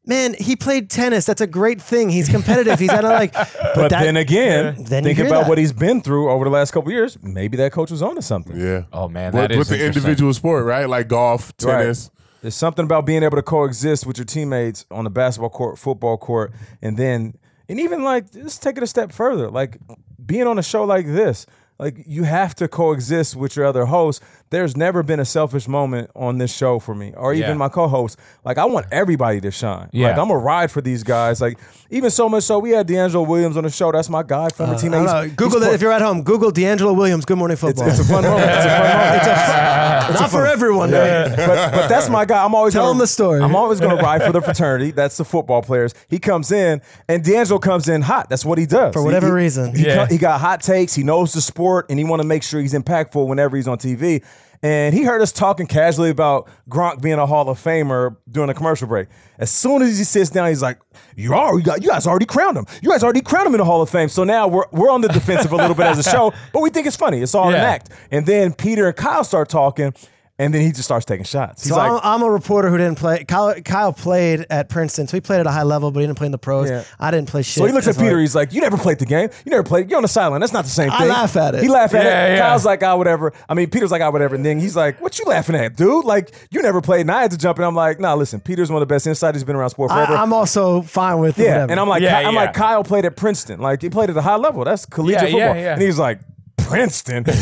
[0.06, 1.26] man, he played tennis.
[1.26, 2.10] That's a great thing.
[2.10, 2.80] He's competitive.
[2.80, 5.50] He's kind of like, but, But that- then again, Then think about that.
[5.50, 7.22] what he's been through over the last couple years.
[7.24, 8.58] Maybe that coach was onto something.
[8.60, 8.84] Yeah.
[8.94, 10.88] oh man, With, that is with the individual sport, right?
[10.88, 11.80] Like golf, Right.
[11.80, 12.10] tennis.
[12.42, 16.18] There's something about being able to coexist with your teammates on the basketball court, football
[16.18, 17.34] court, and then
[17.68, 19.80] and even like just take it a step further, like
[20.24, 21.48] being on a show like this.
[21.80, 24.24] Like you have to coexist with your other hosts.
[24.52, 27.54] There's never been a selfish moment on this show for me, or even Yeah.
[27.56, 28.18] my co-host.
[28.46, 29.90] Like I want everybody to shine.
[29.92, 30.10] Yeah.
[30.10, 31.42] Like I'm a ride for these guys.
[31.42, 31.58] Like
[31.90, 33.92] even so much so we had DeAngelo Williams on the show.
[33.92, 34.92] That's my guy, former uh, I teammate.
[34.92, 35.22] don't He's- know.
[35.24, 36.22] he's Google that if you're at home.
[36.24, 37.26] Google DeAngelo Williams.
[37.26, 37.88] Good morning football.
[37.90, 38.50] It's a fun moment.
[38.52, 39.76] It's a fun moment.
[40.06, 40.92] It's a- not for everyone.
[40.92, 41.30] Yeah.
[41.36, 42.44] but, but that's my guy.
[42.46, 43.42] I'm always telling gonna, the story.
[43.42, 44.92] I'm always going to ride for the fraternity.
[44.92, 45.96] That's the football players.
[46.10, 48.30] He comes in, and DeAngelo comes in hot.
[48.30, 49.76] That's what he does For whatever he- reason.
[49.76, 50.06] He, Yeah.
[50.08, 50.94] he got hot takes.
[50.94, 53.80] He knows the sport, and he want to make sure he's impactful whenever he's on
[53.80, 54.24] TV.
[54.66, 58.54] And he heard us talking casually about Gronk being a Hall of Famer during a
[58.56, 59.10] commercial break.
[59.38, 60.80] As soon as he sits down, he's like,
[61.16, 61.56] "You are.
[61.56, 62.66] You, got, you guys already crowned him.
[62.82, 65.02] You guys already crowned him in the Hall of Fame." So now we're we're on
[65.02, 67.22] the defensive a little bit as a show, but we think it's funny.
[67.22, 67.92] It's all an act.
[68.10, 69.94] And then Peter and Kyle start talking,
[70.38, 71.64] and then he just starts taking shots.
[71.64, 73.24] He's So like, I'm, I'm a reporter who didn't play.
[73.24, 76.18] Kyle, Kyle played at Princeton, so he played at a high level, but he didn't
[76.18, 76.70] play in the pros.
[76.70, 76.84] Yeah.
[77.00, 77.56] I didn't play shit.
[77.62, 78.16] so he looks at It's Peter.
[78.16, 79.30] like- He's like, "You never played the game.
[79.46, 79.90] You never played.
[79.90, 80.42] You're on the sideline.
[80.42, 81.64] That's not the same thing." I thing." laugh at it.
[81.64, 82.36] He laugh at Yeah, it.
[82.36, 82.40] yeah.
[82.50, 85.18] Kyle's like, "Ah, whatever." I mean, Peter's like, "Ah, whatever." And then he's like, "What
[85.20, 86.04] you laughing at, dude?
[86.06, 87.64] Like, you never played." And I had to jump in.
[87.64, 88.42] I'm like, "Nah, listen.
[88.42, 89.40] Peter's one of the best insiders.
[89.42, 91.72] He's been around sport forever." I'm also fine with yeah, whatever.
[91.72, 93.62] and I'm like, Yeah, Ky- I'm like, Kyle played at Princeton.
[93.62, 94.66] Like, he played at a high level.
[94.66, 95.64] That's collegiate Yeah, yeah, football.
[95.64, 95.74] yeah.
[95.74, 96.20] And he's like,
[96.66, 97.24] Princeton.
[97.24, 97.36] but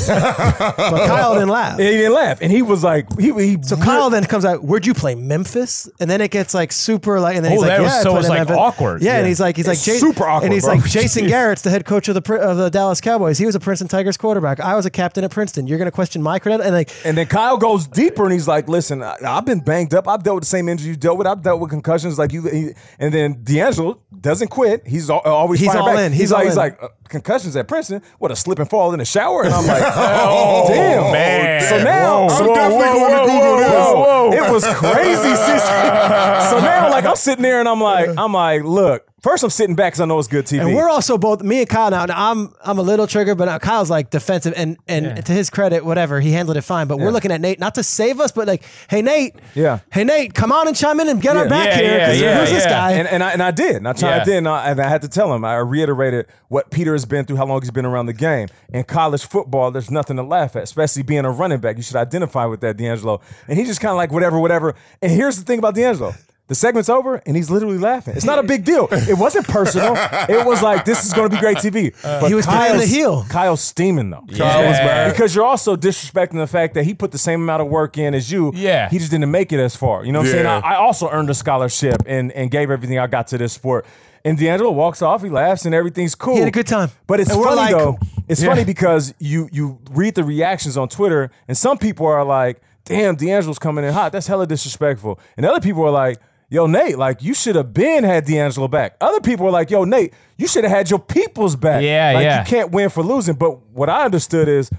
[1.07, 1.80] Kyle didn't laugh.
[1.80, 2.39] And he didn't laugh.
[2.41, 4.63] And he was like, he, he So Kyle then comes out.
[4.63, 5.89] Where'd you play Memphis?
[5.99, 7.36] And then it gets like super like.
[7.36, 8.57] And then Oh, he's like, that was- yeah, I so played it's, in like, Memphis.
[8.57, 9.01] awkward.
[9.01, 9.28] Yeah, and Yeah.
[9.28, 10.76] he's like, he's like, It's super awkward, And he's bro.
[10.76, 13.38] like, Jason Garrett's the head coach of the Pri- of the Dallas Cowboys.
[13.38, 14.59] He was a Princeton Tigers quarterback.
[14.59, 15.67] I was a captain at Princeton.
[15.67, 16.63] You're gonna question my credit?
[16.65, 19.93] And like, And then Kyle goes deeper and he's like, "Listen, I, I've been banged
[19.93, 20.07] up.
[20.07, 21.28] I've dealt with the same injury you dealt with.
[21.28, 22.69] I've dealt with concussions like you." He,
[22.99, 24.86] and then DeAngelo doesn't quit.
[24.86, 25.99] He's al- always He's fighting all back.
[26.05, 26.11] in.
[26.11, 26.57] He's He's, all like, he's in.
[26.59, 28.01] like uh, concussions at Princeton.
[28.19, 29.43] What a slip and fall in the shower.
[29.45, 31.61] And I'm like, oh damn, man.
[31.70, 33.72] So now, Whoa, so I'm definitely going to Google this.
[33.72, 35.36] whoa, It was crazy.
[35.36, 35.64] sis.
[36.49, 39.07] so now, like, I'm sitting there and I'm like, I'm like, look.
[39.24, 40.59] First, I'm sitting back because I know it's good TV.
[40.65, 42.03] And we're also both me and Kyle now.
[42.05, 45.49] now I'm I'm a little triggered, but now Kyle's like defensive, and and to his
[45.49, 46.88] credit, whatever he handled it fine.
[46.88, 49.80] But we're looking at Nate not to save us, but like, hey Nate, Yeah.
[49.93, 51.97] hey Nate, come on and chime in and get our back Yeah, here.
[51.97, 52.91] yeah, 'cause yeah, who's this guy?
[52.91, 54.24] and, and I and I did, and I tried Yeah.
[54.26, 55.45] did, and I, and I had to tell him.
[55.45, 58.49] I reiterated what Peter has been through, how long he's been around the game.
[58.74, 61.78] In college football, there's nothing to laugh at, especially being a running back.
[61.78, 63.21] You should identify with that, DeAngelo.
[63.47, 64.76] And he's just kind of like whatever, whatever.
[65.01, 66.13] And here's the thing about DeAngelo.
[66.49, 68.15] The segment's over and he's literally laughing.
[68.15, 68.87] It's not a big deal.
[68.91, 69.95] It wasn't personal.
[70.29, 71.95] It was like this is going to be great TV.
[72.03, 73.25] Uh, but He was playing the heel.
[73.29, 74.25] Kyle's steaming though.
[74.37, 75.11] Kyle was mad.
[75.13, 78.13] Because you're also disrespecting the fact that he put the same amount of work in
[78.13, 78.51] as you.
[78.55, 78.89] Yeah.
[78.89, 80.03] He just didn't make it as far.
[80.05, 80.43] You know what I'm Yeah.
[80.43, 80.63] saying?
[80.65, 83.85] I, I also earned a scholarship and, and gave everything I got to this sport.
[84.25, 86.33] And DeAngelo walks off, he laughs, and everything's cool.
[86.35, 86.91] He had a good time.
[87.07, 87.97] But it's And we're funny like- though.
[88.27, 88.49] It's Yeah.
[88.49, 93.17] funny because you you read the reactions on Twitter, and some people are like, "Damn,
[93.17, 94.11] DeAngelo's coming in hot.
[94.13, 96.19] That's hella disrespectful." And other people are like,
[96.53, 99.83] "Yo, Nate, like you should have been had DeAngelo back." Other people are like, "Yo,
[99.83, 102.39] Nate, you should have had your people's back." Yeah, like, yeah.
[102.41, 103.35] You can't win for losing.
[103.35, 104.69] But what I understood is,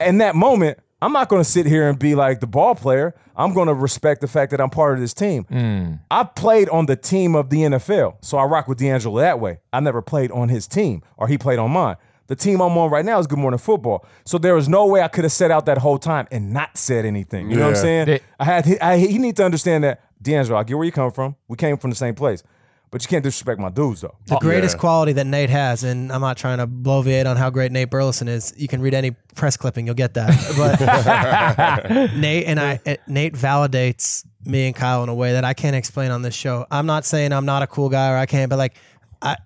[0.00, 3.14] in that moment, I'm not going to sit here and be like the ball player.
[3.36, 5.44] I'm going to respect the fact that I'm part of this team.
[5.44, 5.94] Hmm.
[6.10, 9.58] I played on the team of the NFL, so I rock with DeAngelo that way.
[9.72, 11.96] I never played on his team, or he played on mine.
[12.26, 15.02] The team I'm on right now is Good Morning Football, so there was no way
[15.02, 17.50] I could have set out that whole time and not said anything.
[17.50, 18.06] You know what I'm saying?
[18.06, 18.78] They- I had.
[18.80, 20.56] I, he need to understand that DeAngelo.
[20.56, 21.36] I get where you come from.
[21.48, 22.42] We came from the same place,
[22.90, 24.16] but you can't disrespect my dudes though.
[24.26, 24.80] the greatest yeah.
[24.80, 28.28] quality that Nate has, and I'm not trying to bloviate on how great Nate Burleson
[28.28, 28.52] is.
[28.56, 30.30] You can read any press clipping, you'll get that.
[30.56, 35.54] But Nate and I, eh, Nate validates me and Kyle in a way that I
[35.54, 36.66] can't explain on this show.
[36.70, 38.74] I'm not saying I'm not a cool guy or I can't, but like,
[39.20, 39.36] I.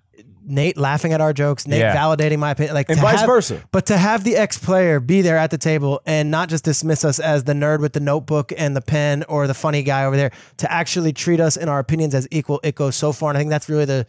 [0.49, 1.95] Nate laughing at our jokes, Nate Yeah.
[1.95, 3.61] validating my opinion, like And to vice have- versa.
[3.71, 7.05] But to have the ex player be there at the table and not just dismiss
[7.05, 10.17] us as the nerd with the notebook and the pen or the funny guy over
[10.17, 13.29] there, to actually treat us and our opinions as equal, it goes so far.
[13.29, 14.05] And I think that's really the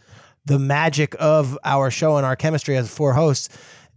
[0.47, 3.47] the magic of our show and our chemistry as four hosts.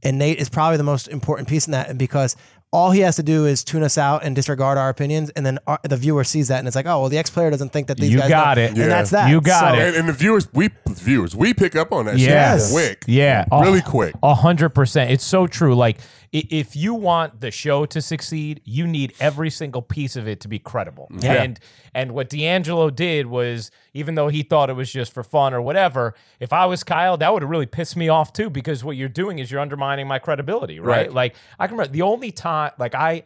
[0.02, 2.36] And Nate is probably the most important piece in that, and because
[2.74, 5.58] all he has to do is tune us out and disregard our opinions, and then
[5.66, 7.86] our, the viewer sees that and it's like, oh well, the ex player doesn't think
[7.86, 8.64] that these You guys got know.
[8.64, 8.68] it.
[8.70, 8.86] and Yeah.
[8.88, 9.30] that's that.
[9.30, 9.86] You got So- it.
[9.88, 12.66] And, and the viewers, we viewers, we pick up on that Yes.
[12.66, 13.04] shit quick.
[13.06, 13.44] Yeah.
[13.52, 14.14] Really quick.
[14.22, 15.10] A hundred percent.
[15.12, 15.74] It's so true.
[15.76, 16.00] Like i-
[16.36, 20.48] if you want the show to succeed, you need every single piece of it to
[20.48, 21.08] be credible.
[21.10, 21.34] Yeah.
[21.34, 21.60] And
[21.94, 25.62] and what DeAngelo did was, even though he thought it was just for fun or
[25.62, 28.96] whatever, if I was Kyle, that would have really pissed me off too, because what
[28.96, 31.06] you're doing is you're undermining my credibility, right?
[31.06, 31.12] Right.
[31.12, 33.22] Like I can remember the only time, like I.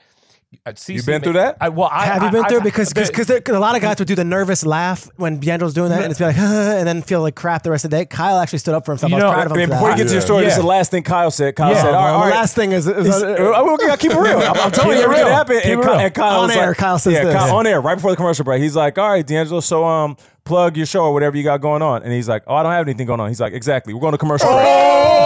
[0.89, 1.59] You been through that?
[1.61, 2.65] I, well, I, Have you been I- through it?
[2.65, 5.91] Because the- because a lot of guys would do the nervous laugh when DeAngelo's doing
[5.91, 8.07] that, and it's be like, and then feel like crap the rest of the day.
[8.07, 9.11] Kyle actually stood up for himself.
[9.13, 9.59] You I was proud of him.
[9.59, 10.03] Man, before you that.
[10.05, 11.55] get to your story, this is the last thing Kyle said.
[11.55, 11.83] Kyle Yeah.
[11.83, 13.99] said, "All right, Well, all the right." last thing is, is It's- uh, we gotta
[13.99, 14.39] keep it real.
[14.39, 15.61] I'm, I'm telling you, it it really happened.
[15.65, 16.01] And, Kyle, real.
[16.01, 17.35] and Kyle On was air, like, Kyle says yeah, this.
[17.35, 18.63] Kyle, on air, right before the commercial break.
[18.63, 21.83] He's like, "All right, DeAngelo, so um, plug your show or whatever you got going
[21.83, 24.01] on." And he's like, "Oh, I don't have anything going on." He's like, "Exactly, we're
[24.01, 25.18] going to commercial break."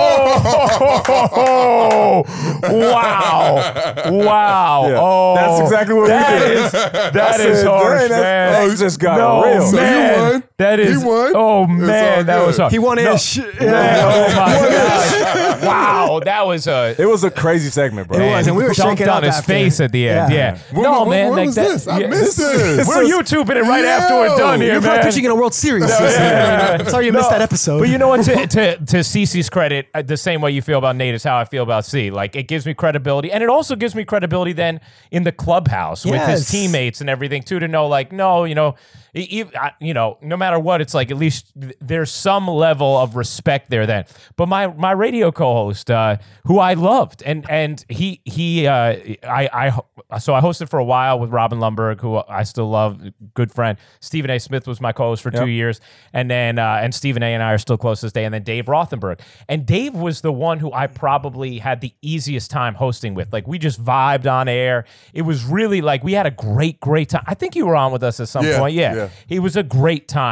[0.44, 2.24] Oh,
[2.62, 4.10] wow.
[4.10, 4.88] Wow.
[4.88, 4.98] Yeah.
[5.00, 6.58] Oh, That's exactly what we that did.
[6.58, 8.68] is- that I is said, harsh, "Dang, that- man.
[8.68, 10.42] that just got no, real." So you man.
[10.58, 10.76] Won.
[10.78, 11.32] That He won.
[11.34, 12.26] Oh, man.
[12.26, 12.46] That good.
[12.46, 12.72] was hard.
[12.72, 13.38] He won no, ish.
[13.38, 15.62] Man, oh, my God.
[15.64, 16.20] Wow.
[16.24, 16.94] That was a.
[16.98, 18.18] It was a crazy segment, bro.
[18.20, 19.46] It was, and we were dunked shaking on his after.
[19.52, 20.32] face at the end.
[20.32, 20.54] Yeah.
[20.54, 20.58] Yeah.
[20.72, 21.28] When- no, when- man.
[21.30, 21.88] when like was that, this?
[21.88, 22.06] I yeah.
[22.08, 22.86] missed this.
[22.88, 24.90] We're YouTubing it right after we're done here, You're man.
[24.90, 25.84] probably pitching in a World Series.
[25.84, 26.86] season.
[26.88, 27.78] Sorry you missed that episode.
[27.80, 28.24] But you know what?
[28.24, 31.36] To, to, to CC's credit, uh, the same way you feel about Nate is how
[31.38, 32.10] I feel about C.
[32.10, 33.32] Like, it gives me credibility.
[33.32, 34.80] And it also gives me credibility then
[35.10, 38.74] in the clubhouse with his teammates and everything, too, to know, like, no, you know,
[39.14, 43.70] I- you know, no matter what, it's like at least there's some level of respect
[43.70, 44.04] there then.
[44.36, 46.16] But my my radio co-host, uh,
[46.46, 49.72] who I loved, and and he he uh, I
[50.12, 53.00] I so I hosted for a while with Robin Lundberg, who I still love,
[53.34, 53.78] good friend.
[54.00, 54.38] Stephen A.
[54.38, 55.80] Smith was my co-host for two years,
[56.12, 57.32] and then uh, and Stephen A.
[57.34, 60.20] and I are still close to this day, and then Dave Rothenberg, and Dave was
[60.20, 63.32] the one who I probably had the easiest time hosting with.
[63.32, 64.84] Like we just vibed on air.
[65.14, 67.24] It was really like we had a great great time.
[67.26, 68.74] I think you were on with us at some Yeah, point.
[68.74, 69.08] Yeah, yeah.
[69.28, 70.31] it was a great time.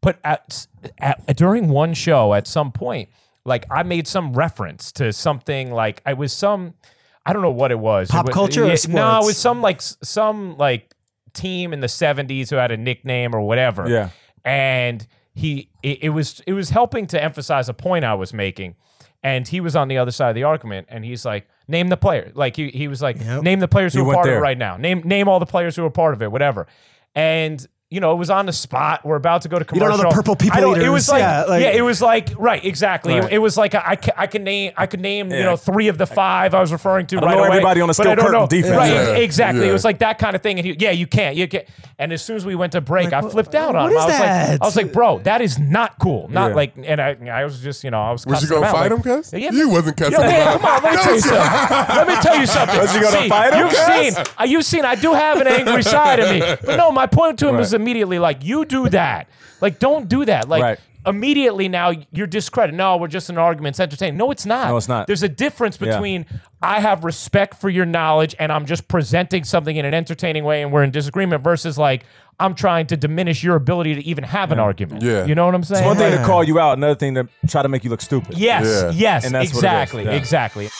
[0.00, 0.66] But at,
[0.98, 3.08] at during one show, at some point,
[3.44, 6.74] like I made some reference to something like I was some,
[7.24, 8.10] I don't know what it was.
[8.10, 10.94] Pop It was- culture or yeah, No, it was some like some like
[11.32, 13.88] team in the '70s who had a nickname or whatever.
[13.88, 14.10] Yeah.
[14.44, 18.74] and he it, it was it was helping to emphasize a point I was making.
[19.22, 21.96] And he was on the other side of the argument, and he's like, "Name the
[21.96, 23.42] player." Like he, he was like, Yep.
[23.42, 24.76] "Name the players who You are part of it right now.
[24.76, 26.68] Name name all the players who are part of it, whatever."
[27.14, 29.04] And you know, it was on the spot.
[29.04, 29.86] We're about to go to commercial.
[29.86, 31.82] You don't know the purple people I don't- It was like, Yeah, like- yeah, it
[31.82, 33.14] was like, right, exactly.
[33.20, 33.30] Right.
[33.32, 35.96] It, was like I, ca- I can name, I could name, you know, three of
[35.96, 37.48] the five I was referring to don't right know away.
[37.48, 38.40] everybody on the but I Steel don't know.
[38.46, 38.76] Curtain defense.
[38.76, 39.14] Right, Yeah.
[39.22, 39.68] exactly.
[39.68, 40.58] It was like that kind of thing.
[40.58, 41.64] And he, yeah, you can't, you can't.
[41.98, 43.98] And as soon as we went to break, I flipped out on what him.
[43.98, 44.50] is I was that?
[44.50, 46.26] like, I was like, bro, that is not cool.
[46.28, 46.54] Not Yeah.
[46.56, 48.26] like, and I, I was just, you know, I was.
[48.26, 49.32] Was you gonna out, fight like, him, cuz?
[49.32, 51.96] Yeah, You wasn't cussing Yo, him man, come on, let me tell you something.
[51.96, 52.78] Let me tell you something.
[52.80, 53.60] Was you gonna fight him?
[53.60, 53.72] You've
[54.14, 54.84] seen, uh, you've seen.
[54.84, 56.90] I do have an angry side of me, but no.
[56.96, 57.60] My point to him Right.
[57.76, 59.28] Was immediately like, "You do that.
[59.60, 60.48] Like, don't do that.
[60.48, 60.78] Like." Right.
[61.06, 62.76] Immediately now you're discredited.
[62.76, 63.74] No, we're just an argument.
[63.74, 64.16] It's entertaining.
[64.16, 64.66] No, it's not.
[64.66, 65.06] No, it's not.
[65.06, 65.92] There's a difference Yeah.
[65.92, 66.26] between
[66.60, 70.62] I have respect for your knowledge and I'm just presenting something in an entertaining way
[70.62, 72.02] and we're in disagreement versus like
[72.40, 75.02] I'm trying to diminish your ability to even have an argument.
[75.04, 75.26] Yeah.
[75.26, 75.84] You know what I'm saying?
[75.84, 76.18] It's one thing Yeah.
[76.18, 78.36] to call you out, another thing to try to make you look stupid.
[78.36, 78.90] Yes, Yeah.
[78.92, 79.72] yes, And that's what it is.
[79.72, 80.10] exactly, Yeah.
[80.10, 80.70] exactly.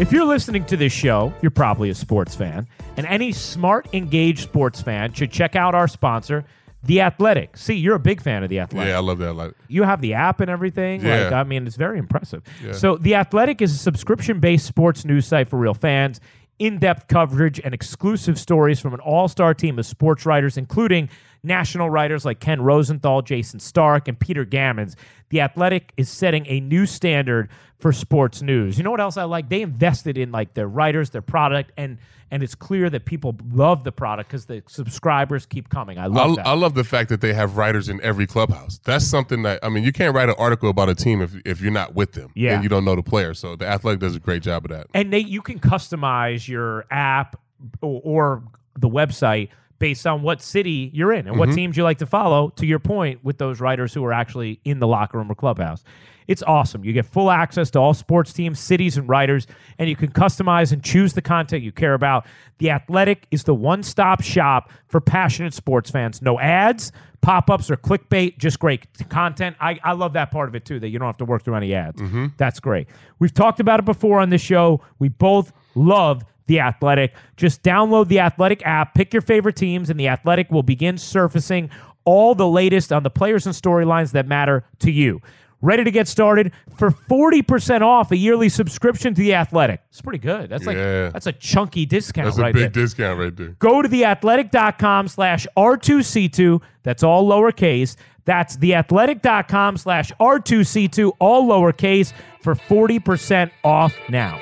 [0.00, 4.40] If you're listening to this show, you're probably a sports fan, and any smart, engaged
[4.40, 6.46] sports fan should check out our sponsor,
[6.84, 7.58] The Athletic.
[7.58, 9.34] See, you're a big fan of The Athletic Yeah, I love that.
[9.34, 11.04] Like, you have the app and everything.
[11.04, 11.24] Yeah.
[11.24, 12.42] Like, I mean, it's very impressive.
[12.64, 12.72] Yeah.
[12.72, 16.18] So, The Athletic is a subscription based sports news site for real fans,
[16.58, 21.10] in depth coverage, and exclusive stories from an all star team of sports writers, including
[21.42, 24.94] national writers like Ken Rosenthal, Jayson Stark, and Peter Gammons.
[25.30, 28.76] The Athletic is setting a new standard for sports news.
[28.76, 29.48] You know what else I like?
[29.48, 31.98] They invested in like their writers, their product, and
[32.32, 35.98] and it's clear that people love the product because the subscribers keep coming.
[35.98, 36.46] I love I, that.
[36.46, 38.78] I love the fact that they have writers in every clubhouse.
[38.84, 41.60] That's something that I mean, you can't write an article about a team if if
[41.60, 42.54] you're not with them Yeah.
[42.54, 43.34] and you don't know the player.
[43.34, 44.88] So the athletic does a great job of that.
[44.94, 47.40] and they you can customize your app
[47.80, 48.42] or, or
[48.78, 49.48] the website
[49.80, 51.56] based on what city you're in and what mm-hmm.
[51.56, 54.78] teams you like to follow to your point with those writers who are actually in
[54.78, 55.82] the locker room or clubhouse.
[56.28, 56.84] It's awesome.
[56.84, 60.70] You get full access to all sports teams cities and writers and you can customize
[60.70, 62.24] and choose the content you care about.
[62.58, 66.22] The athletic is the one-stop shop for passionate sports fans.
[66.22, 69.56] No ads pop-ups or clickbait just great content.
[69.60, 71.56] I, I love that part of it too that you don't have to work through
[71.56, 72.00] any ads.
[72.00, 72.26] Mm-hmm.
[72.36, 72.86] That's great.
[73.18, 74.82] We've talked about it before on this show.
[74.98, 77.14] We both love the Athletic.
[77.36, 81.70] Just download the Athletic app, pick your favorite teams, and the Athletic will begin surfacing
[82.04, 85.20] all the latest on the players and storylines that matter to you.
[85.62, 89.80] Ready to get started for 40% off a yearly subscription to the Athletic.
[89.90, 90.48] It's pretty good.
[90.50, 91.10] That's like Yeah.
[91.10, 92.44] that's a chunky discount right there.
[92.44, 92.82] That's a big there.
[92.82, 93.48] discount right there.
[93.58, 96.60] Go to theathletic.com slash R2C2.
[96.82, 97.94] That's all lowercase.
[98.24, 104.40] That's theathletic.com slash R2C2, all lowercase, for 40% off now.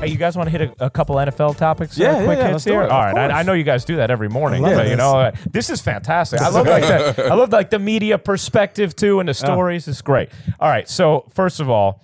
[0.00, 1.98] Hey, you guys want to hit a, a couple NFL topics?
[2.00, 2.82] uh, Yeah, yeah, quick yeah, hits let's here.
[2.82, 4.62] it, All right, I, I know you guys do that every morning.
[4.62, 6.40] but, you know, uh, this is fantastic.
[6.40, 9.86] I love like the I love like the media perspective too, and the stories.
[9.88, 10.30] It's great.
[10.58, 12.02] All right, so first of all,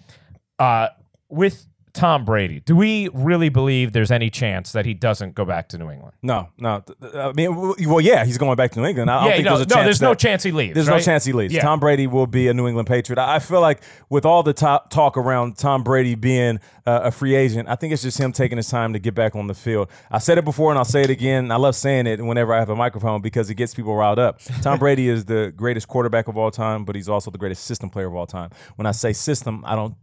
[0.58, 0.88] uh,
[1.30, 1.66] with
[1.96, 5.78] Tom Brady, do we really believe there's any chance that he doesn't go back to
[5.78, 6.14] New England?
[6.22, 6.84] No, no.
[7.14, 9.10] I mean, well, yeah, he's going back to New England.
[9.10, 9.84] I don't yeah, think no, there's a no, chance.
[9.86, 10.74] there's no chance he leaves.
[10.74, 11.54] There's no chance he leaves.
[11.54, 11.62] Yeah.
[11.62, 13.18] Tom Brady will be a New England Patriot.
[13.18, 17.10] I I feel like with all the top talk around Tom Brady being uh, a
[17.10, 19.54] free agent, I think it's just him taking his time to get back on the
[19.54, 19.90] field.
[20.10, 21.50] I said it before and I'll say it again.
[21.50, 24.40] I love saying it whenever I have a microphone because it gets people riled up.
[24.62, 27.90] Tom Brady is the greatest quarterback of all time, but he's also the greatest system
[27.90, 28.50] player of all time.
[28.76, 29.94] When I say system, I don't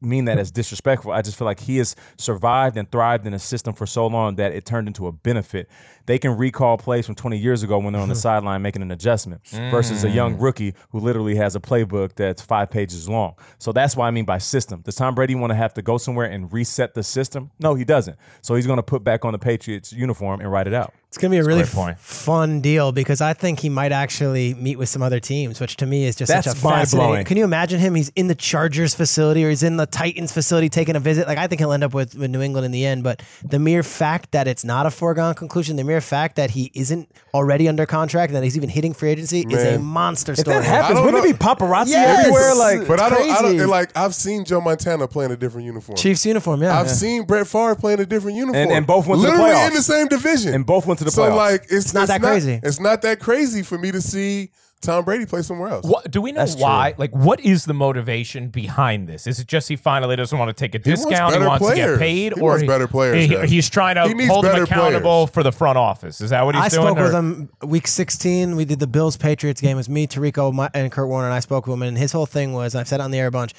[0.00, 1.12] mean that as disrespectful.
[1.12, 4.36] I just feel like he has survived and thrived in a system for so long
[4.36, 5.68] that it turned into a benefit.
[6.06, 8.20] They can recall plays from 20 years ago when they're on the hmm.
[8.20, 10.42] sideline making an adjustment versus a young mm.
[10.42, 13.34] rookie who literally has a playbook that's five pages long.
[13.58, 14.82] So that's what I mean by system.
[14.82, 17.50] Does Tom Brady want to have to go somewhere and reset the system?
[17.58, 18.16] No, he doesn't.
[18.42, 20.94] So he's going to put back on the Patriots uniform and write it out.
[21.16, 21.92] It's gonna be a really great point.
[21.96, 25.76] f- fun deal because I think he might actually meet with some other teams, which
[25.78, 26.98] to me is just such a fascinating.
[26.98, 27.24] mind-blowing.
[27.24, 27.94] Can you imagine him?
[27.94, 31.26] He's in the Chargers facility or he's in the Titans facility taking a visit.
[31.26, 33.02] Like I think he'll end up with, with New England in the end.
[33.02, 36.70] But the mere fact that it's not a foregone conclusion, the mere fact that he
[36.74, 39.84] isn't already under contract, and that he's even hitting free agency, is a Man.
[39.84, 40.58] monster If story.
[40.58, 42.18] that happens, don't wouldn't it be paparazzi Yes.
[42.26, 42.54] everywhere?
[42.54, 43.68] Like, But I don't, I don't.
[43.68, 45.96] Like I've seen Joe Montana playing a different uniform.
[45.96, 46.78] Chiefs uniform, yeah.
[46.78, 49.66] I've seen Brett Favre playing a different uniform, And- and both went to the literally
[49.66, 51.36] in the same division, And both went to the so playoffs.
[51.36, 52.60] like, it's, not that crazy.
[52.62, 54.50] It's not that crazy for me to see
[54.82, 55.86] Tom Brady play somewhere else.
[55.86, 56.62] What do we know That's true.
[56.64, 56.94] why?
[56.98, 59.26] Like, what is the motivation behind this?
[59.26, 61.32] Is it just he finally doesn't want to take a wants discount?
[61.32, 61.90] better to players.
[61.92, 63.50] get paid, He or wants better players, he- guys.
[63.50, 65.30] he's trying to He hold him accountable players.
[65.34, 66.20] for the front office.
[66.20, 66.86] Is that what he's I doing?
[66.88, 68.54] I spoke with him week 16.
[68.54, 69.72] We did the Bills Patriots game.
[69.72, 71.82] It was me, Tirico, my, and Kurt Warner, and I spoke with him.
[71.82, 73.54] And his whole thing was, and I've said it on the air a bunch,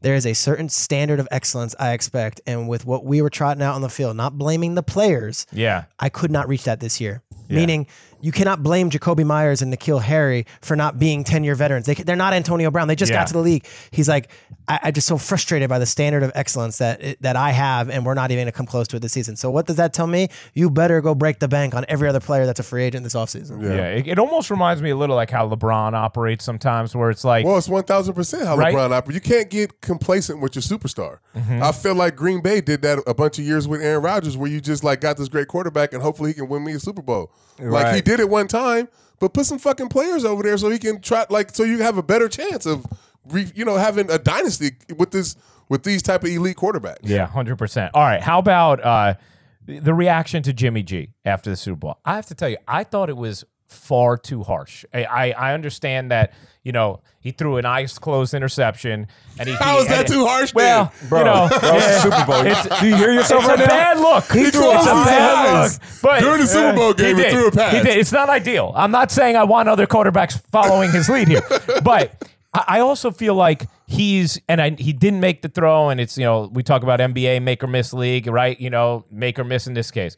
[0.00, 2.40] there is a certain standard of excellence I expect.
[2.46, 5.84] And with what we were trotting out on the field, not blaming the players, Yeah.
[5.98, 7.22] I could not reach that this year.
[7.50, 7.86] Meaning,
[8.20, 11.86] you cannot blame Jakobi Meyers and N'Keal Harry for not being 10 year veterans.
[11.86, 12.88] They, they're not Antonio Brown.
[12.88, 13.18] They just Yeah.
[13.20, 13.66] got to the league.
[13.90, 14.30] He's like,
[14.66, 18.04] I, I'm just so frustrated by the standard of excellence that that I have, and
[18.04, 19.36] we're not even going to come close to it this season.
[19.36, 20.28] So, what does that tell me?
[20.54, 23.14] You better go break the bank on every other player that's a free agent this
[23.14, 23.62] offseason.
[23.62, 23.86] Yeah.
[23.86, 27.46] It, it almost reminds me a little like how LeBron operates sometimes, where it's like,
[27.46, 28.74] Well, it's one thousand percent how Right?
[28.74, 29.14] LeBron operates.
[29.14, 31.18] You can't get complacent with your superstar.
[31.36, 31.62] Mm-hmm.
[31.62, 34.50] I feel like Green Bay did that a bunch of years with Aaron Rodgers, where
[34.50, 37.02] you just like got this great quarterback, and hopefully he can win me a Super
[37.02, 37.32] Bowl.
[37.58, 38.04] Like he Right.
[38.08, 38.88] Did it one time,
[39.20, 41.98] but put some fucking players over there so he can try, like, so you have
[41.98, 42.86] a better chance of,
[43.28, 45.36] re, you know, having a dynasty with this
[45.68, 47.00] with these type of elite quarterbacks.
[47.02, 47.90] Yeah, hundred percent.
[47.92, 49.14] All right, how about uh,
[49.66, 51.98] the reaction to Jimmy G after the Super Bowl?
[52.04, 54.84] I have to tell you, I thought it was far too harsh.
[54.92, 56.32] I I, I understand that
[56.64, 59.06] you know he threw an eyes closed interception,
[59.38, 60.52] and he How is he- that too harsh?
[60.54, 61.08] Well, then?
[61.08, 62.46] Bro, you know, bro, it's the Super Bowl.
[62.46, 63.68] It's- Do you hear yourself it's right a now?
[63.68, 64.24] bad look.
[64.32, 65.78] He it's a bad eyes.
[65.78, 66.02] look.
[66.02, 67.32] But During the Super Bowl game, he did.
[67.32, 67.72] threw a pass.
[67.74, 67.98] He did.
[67.98, 68.72] It's not ideal.
[68.74, 71.42] I'm not saying I want other quarterbacks following his lead here,
[71.82, 72.12] but
[72.54, 76.16] I I also feel like he's and I, he didn't make the throw, and it's
[76.16, 78.58] you know we talk about NBA make or miss league, right?
[78.58, 80.16] You know, make or miss in this case.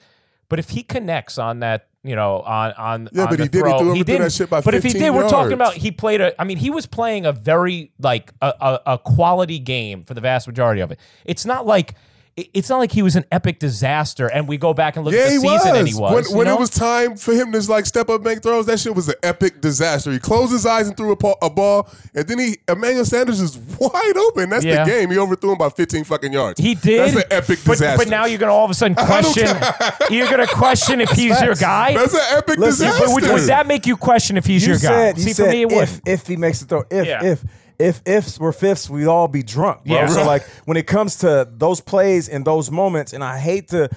[0.49, 3.49] But if he connects on that, you know, on on Yeah, on but the he
[3.49, 3.59] did.
[3.59, 4.33] He throw, threw him- he threw that didn't.
[4.33, 6.41] shit by but if he 15 did, we're talking about he played a.
[6.41, 10.21] I mean, he was playing a very like a, a, a quality game for the
[10.21, 10.99] vast majority of it.
[11.25, 11.95] It's not like.
[12.41, 15.15] It- It's not like he was an epic disaster, and we go back and look
[15.15, 15.79] Yeah, at the he season, was.
[15.79, 16.13] and he was.
[16.15, 16.55] when you when know?
[16.57, 18.67] it was time for him to like step up, and make throws.
[18.67, 20.11] That shit was an epic disaster.
[20.13, 23.41] He closed his eyes and threw a, pa- a ball, and then he Emmanuel Sanders
[23.41, 24.51] is wide open.
[24.51, 24.85] That's Yeah.
[24.85, 25.11] the game.
[25.11, 26.61] He overthrew him by 15 fucking yards.
[26.61, 27.01] He did.
[27.01, 27.99] That's an epic but, disaster.
[27.99, 29.47] But now you're going to all of a sudden question.
[30.11, 31.95] you're going to question if he's your guy.
[31.95, 33.07] That's an epic Listen, disaster.
[33.07, 35.19] but would, would that make you question if he's you your said, guy?
[35.21, 36.09] You See, said for me, it if, wouldn't.
[36.09, 37.25] if he makes the throw, if, Yeah.
[37.25, 37.45] if,
[37.81, 39.97] if ifs were fifths, we'd all be drunk, bro.
[39.97, 40.07] Yeah.
[40.07, 43.89] So like when it comes to those plays and those moments, and I hate to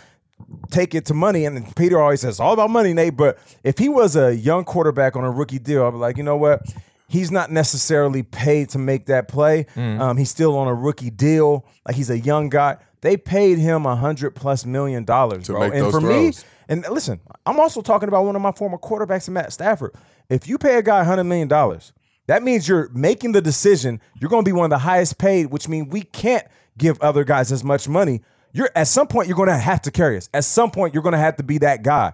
[0.72, 3.18] take it to money, and Peter always says all about money, Nate.
[3.18, 6.24] But if he was a young quarterback on a rookie deal, I'd be like, you
[6.24, 6.62] know what?
[7.10, 9.68] He's not necessarily paid to make that play.
[9.76, 10.00] Mm.
[10.00, 11.66] Um, he's still on a rookie deal.
[11.86, 12.78] Like he's a young guy.
[13.02, 15.60] They paid him a hundred plus million dollars, bro.
[15.60, 16.44] make and those for throws.
[16.44, 19.94] me, and listen, I'm also talking about one of my former quarterbacks, Matt Stafford.
[20.30, 21.50] If you pay a guy $100 million,
[22.28, 24.02] that means you're making the decision.
[24.20, 26.46] You're going to be one of the highest paid, which means we can't
[26.78, 28.22] give other guys as much money.
[28.54, 30.30] You're at some point you're going to have to carry us.
[30.34, 32.14] At some point you're going to have to be that guy.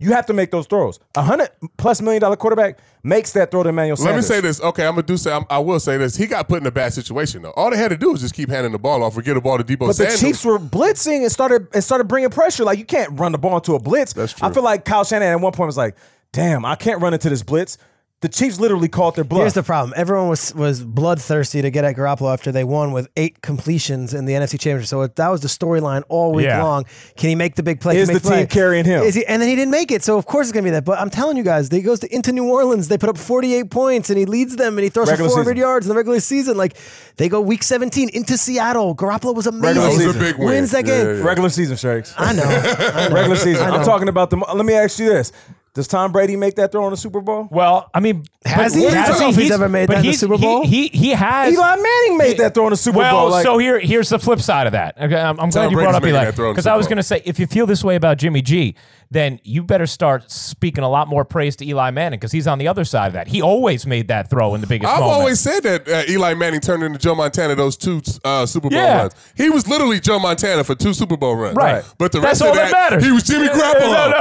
[0.00, 0.98] You have to make those throws.
[1.14, 4.14] A hundred plus million dollar quarterback makes that throw to Emmanuel Sanders.
[4.14, 4.58] Let me say this.
[4.62, 5.30] Okay, I'm gonna do say.
[5.30, 6.16] I'm, I will say this.
[6.16, 7.50] He got put in a bad situation though.
[7.50, 9.42] All they had to do was just keep handing the ball off or get a
[9.42, 12.64] ball to Deebo But the Chiefs were blitzing and started and started bringing pressure.
[12.64, 14.14] Like you can't run the ball into a blitz.
[14.14, 14.48] That's true.
[14.48, 15.96] I feel like Kyle Shanahan at one point was like,
[16.32, 17.76] "Damn, I can't run into this blitz."
[18.22, 19.40] The Chiefs literally called their bluff.
[19.40, 19.94] Here's the problem.
[19.96, 24.26] Everyone was was bloodthirsty to get at Garoppolo after they won with eight completions in
[24.26, 24.88] the NFC Championship.
[24.88, 26.62] So that was the storyline all week Yeah.
[26.62, 26.84] long.
[27.16, 27.94] Can he make the big play?
[27.94, 28.46] Can Is he make the team play?
[28.46, 29.02] carrying him?
[29.04, 30.02] Is he, and then he didn't make it.
[30.04, 30.84] So of course it's gonna be that.
[30.84, 32.88] But I'm telling you guys, he goes to, into New Orleans.
[32.88, 35.48] They put up 48 points and he leads them and he throws for Regular 400
[35.52, 35.56] season.
[35.56, 36.56] yards in the regular season.
[36.58, 36.76] Like
[37.16, 38.94] they go week 17 into Seattle.
[38.94, 39.80] Garoppolo was amazing.
[39.82, 40.20] Regular that was a season.
[40.20, 40.48] big win.
[40.48, 41.06] Wins that Yeah, game.
[41.06, 41.24] yeah, yeah.
[41.24, 42.12] Regular season, Shakes.
[42.18, 42.42] I know.
[42.42, 43.14] I know.
[43.14, 43.62] Regular season.
[43.64, 43.86] I I'm know.
[43.86, 44.36] talking about the.
[44.36, 45.32] Let me ask you this:
[45.72, 47.46] Does Tom Brady make that throw in the Super Bowl?
[47.50, 48.88] well, I mean, Has but- he?
[48.88, 50.66] I don't know if he's He's- ever made but that in the Super Bowl.
[50.66, 51.52] He he has.
[51.54, 53.30] Eli Manning made that throw in the Super well, Bowl.
[53.30, 54.96] Like, so here here's the flip side of that.
[55.00, 56.76] Okay, I'm, I'm glad you Brady's brought up Eli that throw in the because I
[56.76, 58.74] was going to say if you feel this way about Jimmy G,
[59.12, 62.58] then you better start speaking a lot more praise to Eli Manning because he's on
[62.58, 63.26] the other side of that.
[63.26, 65.18] He always made that throw in the biggest I've moment.
[65.18, 68.78] always said that uh, Eli Manning turned into Joe Montana those two uh, Super Bowl
[68.78, 68.98] Yeah.
[68.98, 69.14] runs.
[69.36, 71.56] He was literally Joe Montana for two Super Bowl runs.
[71.56, 71.82] Right.
[71.98, 73.04] But the That's rest of all that that, matters.
[73.04, 74.10] he was Jimmy No, Garoppolo.
[74.12, 74.20] no,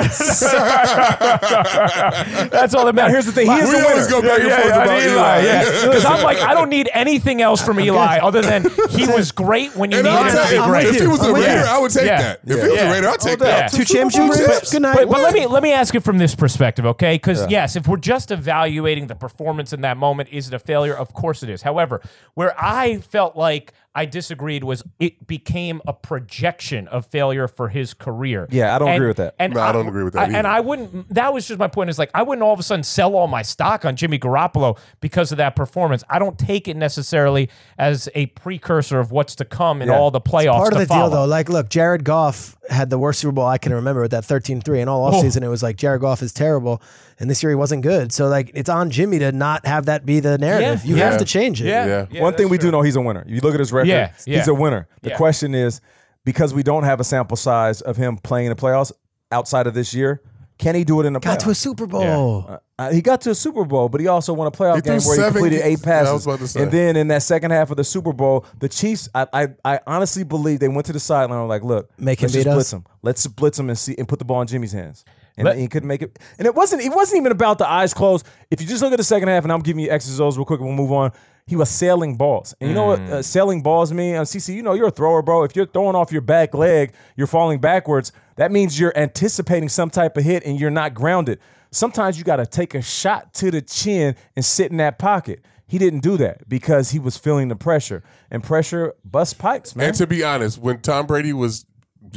[2.50, 3.14] That's all that matters.
[3.14, 4.10] here's the thing, he is we always winner.
[4.10, 5.42] go back and forth about Eli.
[5.44, 5.66] yeah.
[5.90, 9.76] Because I'm like, I don't need anything else from Eli other than he was great
[9.76, 10.86] when you And needed I'll him tell to be great.
[10.88, 11.66] if he was a Raider.
[11.68, 12.22] I would take Yeah.
[12.22, 12.40] that.
[12.46, 12.64] If Yeah.
[12.64, 13.46] he was a Raider, I'd take doubt.
[13.46, 13.72] that.
[13.72, 14.72] Two championships.
[14.84, 14.98] Chips.
[15.00, 15.10] Good.
[15.10, 17.16] But, but let me let me ask you from this perspective, okay?
[17.16, 20.96] Because yes, if we're just evaluating the performance in that moment, is it a failure?
[20.96, 21.62] Of course it is.
[21.62, 22.02] However,
[22.34, 27.94] where I felt like I disagreed was it became a projection of failure for his
[27.94, 28.48] career.
[28.52, 29.36] Yeah, I don't And- agree with that.
[29.40, 30.46] And No, I don't agree with that I- and.
[30.48, 31.14] I wouldn't.
[31.14, 31.90] That was just my point.
[31.90, 34.78] Is like I wouldn't all of a sudden sell all my stock on Jimmy Garoppolo
[35.02, 36.04] because of that performance.
[36.10, 39.98] I don't take it necessarily as a precursor of what's to come in Yeah.
[39.98, 40.54] all the playoffs.
[40.58, 43.46] Part of to the deal, though, like, look, Jared Goff had the worst Super Bowl
[43.46, 44.82] I can remember with that 13 3.
[44.82, 45.48] And all offseason, oh.
[45.48, 46.82] it was like, Jared Goff is terrible.
[47.20, 48.12] And this year, he wasn't good.
[48.12, 50.82] So, like, it's on Jimmy to not have that be the narrative.
[50.86, 50.90] Yeah.
[50.90, 51.10] you Yeah.
[51.10, 51.68] have to change it.
[51.68, 52.06] Yeah.
[52.12, 52.22] Yeah.
[52.22, 52.70] One thing we true.
[52.70, 53.24] do know, he's a winner.
[53.28, 54.88] You look at his record, Yeah, he's a winner.
[55.02, 55.18] The Yeah.
[55.18, 55.82] question is,
[56.26, 58.92] because we don't have a sample size of him playing in the playoffs
[59.32, 60.22] outside of this year,
[60.60, 61.56] Can he do it in the Got to a?
[61.56, 62.60] Super Bowl.
[62.78, 65.00] Uh, he got to a Super Bowl, but he also won a playoff He threw
[65.00, 66.14] game where he seven completed ga- eight Yeah, I passes.
[66.14, 66.62] was about to say.
[66.64, 69.80] And then in that second half of the Super Bowl, the Chiefs, I, I, I
[69.88, 72.46] honestly believe they went to the sideline and were like, "Look, Make him let's just
[72.46, 72.56] beat us?
[72.56, 72.86] blitz him.
[73.02, 75.06] Let's blitz him and see and put the ball in Jimmy's hands."
[75.38, 76.20] And Let- he couldn't make it.
[76.38, 76.82] And it wasn't.
[76.82, 78.26] It wasn't even about the eyes closed.
[78.52, 80.44] If you just look at the second half, and I'm giving you X's O's real
[80.46, 81.14] quick, we'll move on.
[81.48, 84.16] He was sailing balls, and you know what uh, sailing balls mean?
[84.16, 85.44] Uh, CC, you know you're a thrower, bro.
[85.44, 88.12] If you're throwing off your back leg, you're falling backwards.
[88.40, 91.40] That means you're anticipating some type of hit, and you're not grounded.
[91.72, 95.44] Sometimes you got to take a shot to the chin and sit in that pocket.
[95.68, 99.90] He didn't do that because he was feeling the pressure, and pressure bust pipes, man.
[99.90, 101.66] And to be honest, when Tom Brady was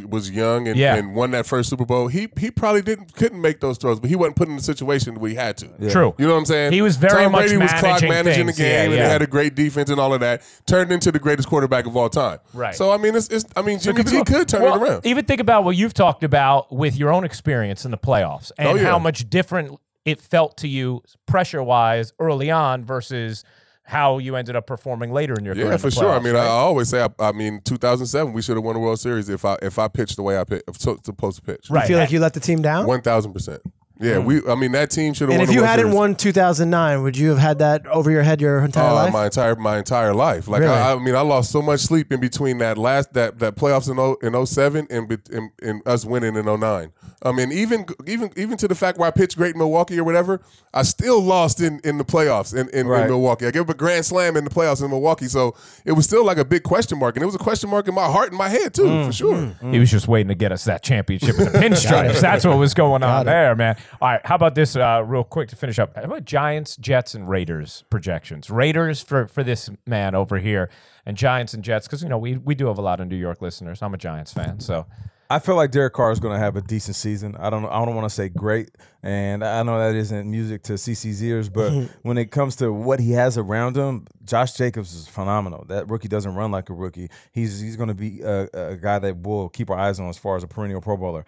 [0.09, 0.95] was young and, Yeah.
[0.95, 4.09] and won that first Super Bowl, he he probably didn't couldn't make those throws, but
[4.09, 5.70] he wasn't put in a situation where he had to.
[5.78, 5.91] Yeah.
[5.91, 6.14] True.
[6.18, 6.72] You know what I'm saying?
[6.72, 9.22] He was very Tom much Brady was clock managing the game, Yeah, and he had
[9.22, 10.43] a great defense and all of that.
[10.66, 12.39] Turned into the greatest quarterback of all time.
[12.55, 12.74] Right.
[12.74, 15.07] So I mean, it's, it's I mean, Jimmy could G could turn Well, it around.
[15.07, 18.78] Even think about what you've talked about with your own experience in the playoffs and
[18.78, 23.45] Oh, how much different it felt to you pressure wise early on versus
[23.93, 25.66] how you ended up performing later in your career.
[25.66, 26.11] Yeah, in the for sure.
[26.11, 28.80] I mean, I, I always say, I, I mean, 2007, we should have won the
[28.80, 31.68] World Series if I if I pitched the way I pitched, supposed to pitch.
[31.68, 31.82] Right.
[31.82, 32.86] You feel like you let the team down?
[32.86, 33.61] One thousand percent.
[34.03, 34.41] Yeah, we.
[34.47, 35.31] I mean, that team should have.
[35.31, 35.97] and won if the you World hadn't Series.
[35.97, 39.13] won 2009, would you have had that over your head your entire Uh, life?
[39.13, 40.49] my entire my entire life.
[40.49, 40.73] Like Really?
[40.75, 43.91] I, I mean, I lost so much sleep in between that last that that playoffs
[43.91, 46.91] in o, in 07 and, bet- and and us winning in 09.
[47.25, 50.05] I mean, even even even to the fact where I pitched great in Milwaukee or
[50.05, 50.41] whatever,
[50.75, 53.03] I still lost in, in the playoffs in, in, Right.
[53.03, 53.47] in Milwaukee.
[53.47, 56.25] I gave up a grand slam in the playoffs in Milwaukee, so it was still
[56.25, 58.39] like a big question mark, and it was a question mark in my heart and
[58.39, 59.51] my head too, Mm, for sure.
[59.71, 62.21] He was just waiting to get us that championship in the pinstripes.
[62.21, 63.77] That's what was going on there, man.
[64.01, 65.97] All right, how about this uh, real quick to finish up?
[65.97, 68.51] How about Giants, Jets, and Raiders projections?
[68.51, 70.70] Raiders for for this man over here,
[71.05, 73.16] and Giants and Jets because you know we we do have a lot of New
[73.16, 73.82] York listeners.
[73.82, 74.86] I'm a Giants fan, so
[75.32, 77.36] I feel like Derek Carr is going to have a decent season.
[77.38, 77.64] I don't.
[77.64, 78.70] I don't want to say great,
[79.03, 81.70] and I know that isn't music to CC's ears, but
[82.03, 85.64] when it comes to what he has around him, Josh Jacobs is phenomenal.
[85.68, 87.09] That rookie doesn't run like a rookie.
[87.32, 90.18] He's he's going to be a, a guy that we'll keep our eyes on as
[90.18, 91.24] far as a perennial Pro Bowler.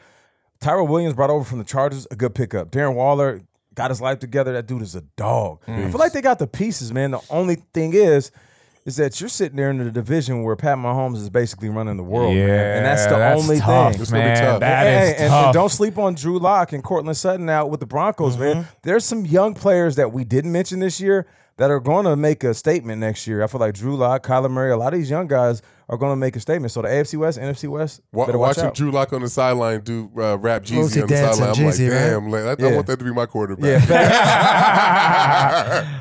[0.65, 2.71] Tyrell Williams brought over from the Chargers, a good pickup.
[2.71, 3.43] Darren Waller
[3.75, 4.53] got his life together.
[4.55, 5.61] That dude is a dog.
[5.69, 7.11] I feel like they got the pieces, man.
[7.11, 8.31] The only thing is,
[8.87, 12.03] is that you're sitting there in the division where Pat Mahomes is basically running the
[12.03, 12.49] world, man.
[12.79, 14.01] and that's the only tough, thing.
[14.03, 14.43] It's gonna be man.
[14.43, 14.61] tough.
[14.61, 15.55] That Hey, is and, and tough.
[15.55, 18.57] don't sleep on Drew Lock and Courtland Sutton out with the Broncos, man.
[18.57, 18.69] Mm-hmm.
[18.83, 21.27] There's some young players that we didn't mention this year
[21.57, 23.43] that are going to make a statement next year.
[23.43, 26.11] I feel like Drew Lock, Kyler Murray, a lot of these young guys are going
[26.13, 26.73] to make a statement.
[26.73, 28.75] So the AFC West, NFC West, Wa- better watch watching out.
[28.75, 31.65] Drew Lock on the sideline do uh, rap Jeezy Rosie on the dancing sideline, I'm
[31.67, 32.11] like, Jeezy, right?
[32.11, 32.75] damn, like, I, I Yeah.
[32.75, 33.89] want that to be my quarterback.
[33.89, 33.91] Yeah,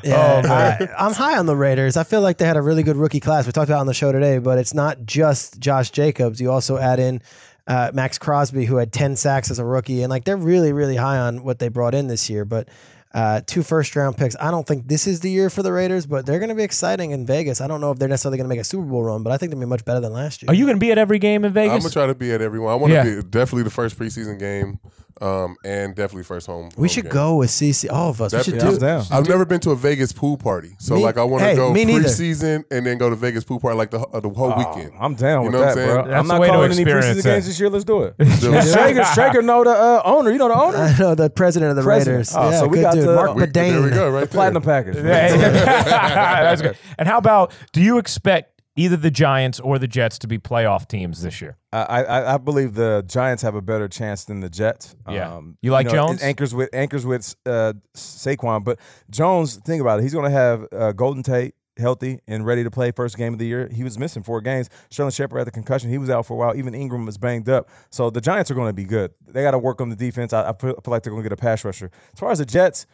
[0.04, 1.96] Yeah, I, I'm high on the Raiders.
[1.96, 3.46] I feel like they had a really good rookie class.
[3.46, 6.40] We talked about it on the show today, but it's not just Josh Jacobs.
[6.40, 7.22] You also add in
[7.66, 10.96] uh, Maxx Crosby, who had 10 sacks as a rookie, and like they're really, really
[10.96, 12.44] high on what they brought in this year.
[12.44, 12.68] But
[13.14, 14.34] uh, two first round picks.
[14.40, 16.64] I don't think this is the year for the Raiders, but they're going to be
[16.64, 17.60] exciting in Vegas.
[17.60, 19.36] I don't know if they're necessarily going to make a Super Bowl run, but I
[19.38, 20.50] think they'll be much better than last year.
[20.50, 21.72] Are you going to be at every game in Vegas?
[21.72, 22.72] I'm gonna try to be at everyone.
[22.72, 23.04] I want to Yeah.
[23.04, 24.80] be definitely the first preseason game,
[25.20, 26.70] um, and definitely first home.
[26.76, 27.12] we home should game.
[27.12, 27.90] go with CC.
[27.90, 28.32] All of us.
[28.32, 28.68] That- we should yeah, do.
[28.68, 29.04] I'm down.
[29.10, 31.56] I've never been to a Vegas pool party, so Me- like I want to hey,
[31.56, 32.04] go me neither.
[32.08, 34.92] preseason and then go to Vegas pool party like the uh, the whole weekend.
[34.98, 35.94] I'm down You with know what that, I'm saying?
[35.94, 36.04] bro.
[36.08, 37.22] That's I'm not way to calling any experience preseason it.
[37.24, 37.70] games this year.
[37.70, 38.16] Let's do it.
[38.18, 38.64] do it.
[38.64, 40.30] Schrager, Schrager know the uh, owner.
[40.30, 40.76] You know the owner.
[40.78, 42.16] I know the president of the President.
[42.16, 42.34] Raiders.
[42.36, 43.04] Oh, yeah, so we got dude.
[43.08, 43.52] the- Mark We- Badain.
[43.52, 44.26] there we go, right there.
[44.26, 44.96] Platinum package.
[44.96, 46.76] That's good.
[46.98, 50.88] And how about do you expect either the Giants or the Jets to be playoff
[50.88, 51.56] teams this year?
[51.72, 54.94] I, I I believe the Giants have a better chance than the Jets.
[55.06, 55.40] Um, Yeah.
[55.62, 56.22] You like know, Jones?
[56.22, 58.78] Anchors with anchors with uh, Saquon, but
[59.10, 59.56] Jones.
[59.56, 60.02] Think about it.
[60.02, 63.38] He's going to have uh, Golden Tate healthy and ready to play first game of
[63.40, 63.68] the year.
[63.72, 64.70] He was missing four games.
[64.90, 65.90] Sterling Shepard had the concussion.
[65.90, 66.56] He was out for a while.
[66.56, 67.68] Even Engram was banged up.
[67.90, 69.10] So the Giants are going to be good.
[69.26, 70.32] They got to work on the defense.
[70.32, 71.90] I, I feel, I feel like they're going to get a pass rusher.
[72.12, 72.86] As far as the Jets.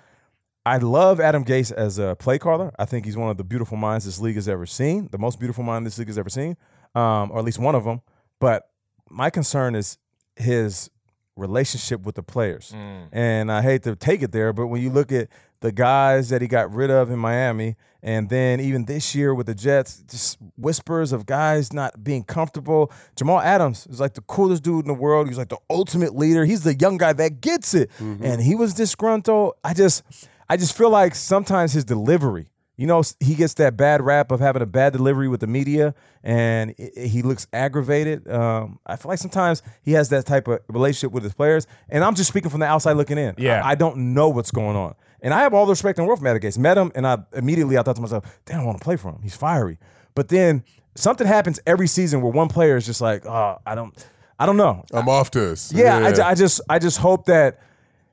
[0.70, 2.72] I love Adam Gase as a play caller.
[2.78, 5.40] I think he's one of the beautiful minds this league has ever seen, the most
[5.40, 6.56] beautiful mind this league has ever seen,
[6.94, 8.02] um, or at least one of them.
[8.38, 8.70] But
[9.10, 9.98] my concern is
[10.36, 10.88] his
[11.34, 12.72] relationship with the players.
[13.10, 15.26] And I hate to take it there, but when you look at
[15.60, 19.46] the guys that he got rid of in Miami, and then even this year with
[19.46, 22.92] the Jets, just whispers of guys not being comfortable.
[23.16, 25.26] Jamal Adams is like the coolest dude in the world.
[25.26, 26.44] He's like the ultimate leader.
[26.44, 27.90] He's the young guy that gets it.
[27.98, 29.54] And he was disgruntled.
[29.64, 30.02] I just
[30.50, 34.40] I just feel like sometimes his delivery, you know, he gets that bad rap of
[34.40, 35.94] having a bad delivery with the media,
[36.24, 38.28] and i- i- he looks aggravated.
[38.30, 42.02] Um, I feel like sometimes he has that type of relationship with his players, and
[42.02, 43.34] I'm just speaking from the outside looking in.
[43.38, 43.62] Yeah.
[43.64, 46.08] I, I don't know what's going on, and I have all the respect in the
[46.08, 46.58] world for Adam Gase.
[46.58, 49.10] Met him, and I immediately I thought to myself, "Damn, I want to play for
[49.10, 49.20] him.
[49.22, 49.78] He's fiery."
[50.16, 50.64] But then
[50.96, 53.94] something happens every season where one player is just like, "Oh, I don't,
[54.38, 55.70] I don't know." I'm off this.
[55.72, 57.60] Yeah, I, I just I just hope that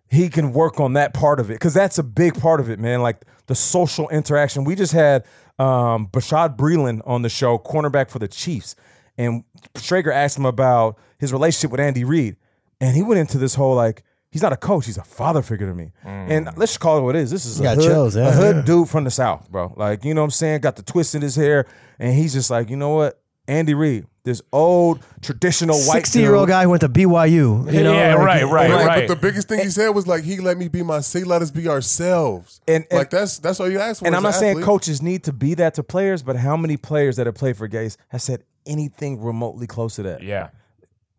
[0.09, 2.79] he can work on that part of it because that's a big part of it,
[2.79, 3.01] man.
[3.01, 4.63] Like the social interaction.
[4.63, 5.25] We just had
[5.59, 8.75] um, Bashad Breeland on the show, cornerback for the Chiefs,
[9.17, 9.43] and
[9.75, 12.37] Schrager asked him about his relationship with Andy Reid,
[12.79, 14.03] and he went into this whole like.
[14.29, 14.85] He's not a coach.
[14.85, 15.93] He's a father figure to me.
[16.03, 17.31] And let's just call it what it is.
[17.31, 18.61] This is a hood, chills, yeah, a hood yeah.
[18.61, 19.73] dude from the South, bro.
[19.77, 20.59] Like, you know what I'm saying?
[20.59, 21.65] Got the twist in his hair.
[21.97, 23.19] And he's just like, you know what?
[23.47, 26.53] Andy Reid, this old traditional white Sixty year old dude.
[26.53, 27.71] guy who went to BYU.
[27.71, 29.07] You know, Yeah, like, right, right, Like, right.
[29.07, 31.41] But the biggest thing he said was like, he let me be my say, let
[31.41, 32.59] us be ourselves.
[32.67, 34.07] And- and- like that's that's all you ask for.
[34.07, 34.65] And I'm not saying athlete.
[34.65, 37.67] coaches need to be that to players, but how many players that have played for
[37.69, 40.21] Gase have said anything remotely close to that?
[40.23, 40.49] Yeah.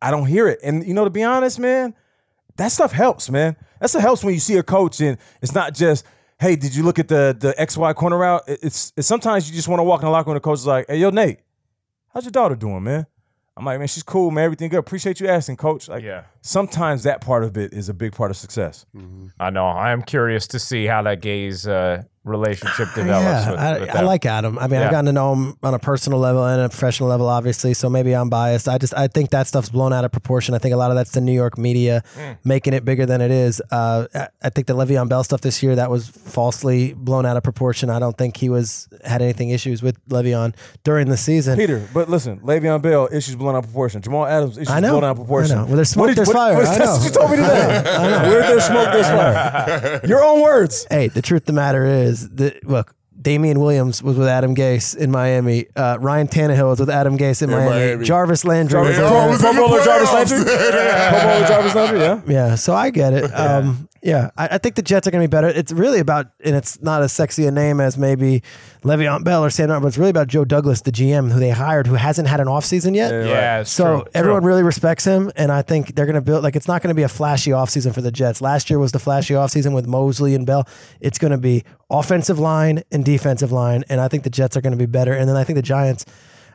[0.02, 0.60] I don't hear it.
[0.62, 1.94] And you know, to be honest, man,
[2.56, 3.56] that stuff helps, man.
[3.80, 6.04] That stuff helps when you see a coach and it's not just,
[6.40, 8.42] hey, did you look at the the XY corner route?
[8.46, 10.58] It's, it's sometimes you just want to walk in the locker room and the coach
[10.58, 11.38] is like, hey, yo, Nate,
[12.12, 13.06] how's your daughter doing, man?
[13.56, 14.44] I'm like, man, she's cool, man.
[14.44, 14.78] Everything good.
[14.78, 15.88] Appreciate you asking, coach.
[15.88, 16.22] Like, Yeah.
[16.42, 18.86] sometimes that part of it is a big part of success.
[19.40, 19.66] I know.
[19.66, 23.24] I am curious to see how that Gase uh, relationship develops.
[23.24, 24.04] Yeah, with, I, with I them.
[24.06, 24.58] like Adam.
[24.58, 24.86] I mean, Yeah.
[24.86, 27.74] I've gotten to know him on a personal level and a professional level, obviously.
[27.74, 28.68] So maybe I'm biased.
[28.68, 30.54] I just I think that stuff's blown out of proportion.
[30.54, 32.36] I think a lot of that's the New York media Mm.
[32.44, 33.60] making it bigger than it is.
[33.70, 37.36] Uh, I, I think the Le'Veon Bell stuff this year that was falsely blown out
[37.36, 37.90] of proportion.
[37.90, 40.54] I don't think he was had anything issues with Le'Veon
[40.84, 41.56] during the season.
[41.58, 44.02] Peter, but listen, Le'Veon Bell issues blown out of proportion.
[44.02, 44.92] Jamal Adams issues I know.
[44.92, 45.58] blown out of proportion.
[45.58, 45.66] I know.
[45.66, 46.54] Where there's smoke, What there's what- fire.
[46.56, 46.98] what- I know.
[47.02, 47.48] you told me today.
[47.86, 48.28] I know.
[48.30, 50.00] Where there's smoke, there's fire.
[50.04, 50.86] Your own words.
[50.90, 54.96] Hey, the truth of the matter is that look, Damien Williams was with Adam Gase
[54.96, 55.66] in Miami.
[55.74, 57.70] Uh, Ryan Tannehill was with Adam Gase in, In Miami.
[57.70, 58.04] Miami.
[58.04, 60.12] Jarvis Landry was They with was Pro Bowler Jarvis.
[60.12, 60.44] Landry?
[60.44, 62.20] Pro Bowler Jarvis Landry, yeah.
[62.28, 63.30] Yeah, so I get it.
[63.34, 65.48] Um, yeah, I, I think the Jets are going to be better.
[65.48, 68.42] It's really about, and it's not as sexy a name as maybe
[68.82, 71.86] Le'Veon Bell or Sam, but it's really about Joe Douglas, the GM, who they hired,
[71.86, 73.10] who hasn't had an offseason yet.
[73.10, 74.48] Yeah, it's So true, everyone true.
[74.48, 76.94] really respects him, and I think they're going to build like it's not going to
[76.94, 78.40] be a flashy offseason for the Jets.
[78.40, 80.68] Last year was the flashy offseason with Mosley and Bell.
[81.00, 84.60] It's going to be offensive line and defensive line, and I think the Jets are
[84.60, 85.12] going to be better.
[85.12, 86.04] And then I think the Giants.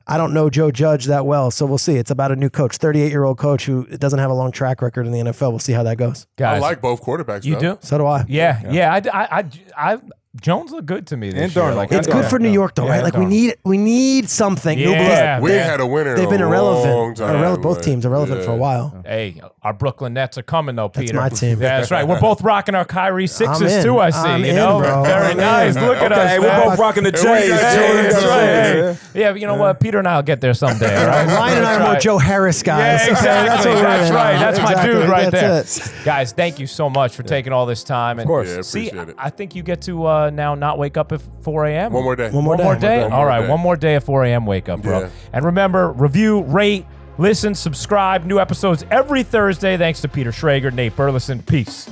[0.06, 1.95] I don't know Joe Judge that well, so we'll see.
[1.95, 4.82] It's about a new coach, 38 year old coach who doesn't have a long track
[4.82, 5.51] record in the NFL.
[5.51, 6.28] We'll see how that goes.
[6.38, 7.45] Guys, I like both quarterbacks.
[7.45, 7.76] you though.
[7.76, 7.78] do?
[7.82, 8.26] So do I.
[8.28, 8.93] Yeah, yeah.
[8.93, 9.99] I, I, I, I-
[10.41, 11.65] Jones looked good to me this And year.
[11.65, 11.75] Darnold.
[11.75, 13.03] Like, It's good for New York, though, Yeah, right?
[13.03, 13.29] Like we Darnold.
[13.29, 14.79] need we need something.
[14.79, 15.43] New Yeah, blood.
[15.43, 15.69] We man.
[15.69, 16.15] had a winner.
[16.15, 16.95] They've in been a irrelevant.
[16.95, 17.84] Long time, Irrelevant- both man.
[17.86, 18.45] teams irrelevant Yeah.
[18.47, 18.95] for a while.
[19.05, 21.13] Hey, our Brooklyn Nets are coming though, Peter.
[21.15, 21.61] my team.
[21.61, 22.07] Yeah, that's right.
[22.07, 23.84] We're both rocking our Kyrie sixes in.
[23.84, 23.99] too.
[23.99, 24.27] I see.
[24.27, 25.03] I'm you in, know, bro.
[25.03, 25.75] very I'm nice.
[25.75, 25.86] in.
[25.86, 26.29] Look at Okay, us.
[26.31, 27.23] hey, we're both rocking the And J's.
[27.25, 28.86] got Hey, Jordan that's Jordan.
[28.88, 28.97] right.
[29.13, 29.79] Yeah, but you know what?
[29.79, 30.97] Peter and I'll get there someday.
[30.97, 31.27] All right?
[31.27, 33.01] Ryan and I are more Joe Harris guys.
[33.01, 33.11] Yeah, okay?
[33.11, 33.23] exactly.
[33.49, 34.34] That's, That's, what we're in right.
[34.36, 34.39] on.
[34.41, 34.93] That's my Exactly.
[34.99, 36.05] dude right That's there.
[36.05, 38.17] Guys, thank you so much for taking all this time.
[38.17, 38.49] And of course.
[38.49, 39.15] Yeah, see, appreciate it.
[39.19, 41.93] I think you get to uh, Uh, now not wake up at 4 a.m.
[41.93, 42.30] One more day.
[42.32, 42.97] One more One more day.
[42.97, 43.01] day?
[43.03, 43.49] One more right, day.
[43.49, 44.45] one more day at 4 a.m.
[44.45, 45.01] wake up, bro.
[45.01, 45.09] Yeah.
[45.34, 46.86] And remember, review, rate,
[47.17, 48.26] listen, subscribe.
[48.26, 49.78] New episodes every Thursday.
[49.78, 51.41] Thanks to Peter Schrager, Nate Burleson.
[51.43, 51.89] Peace.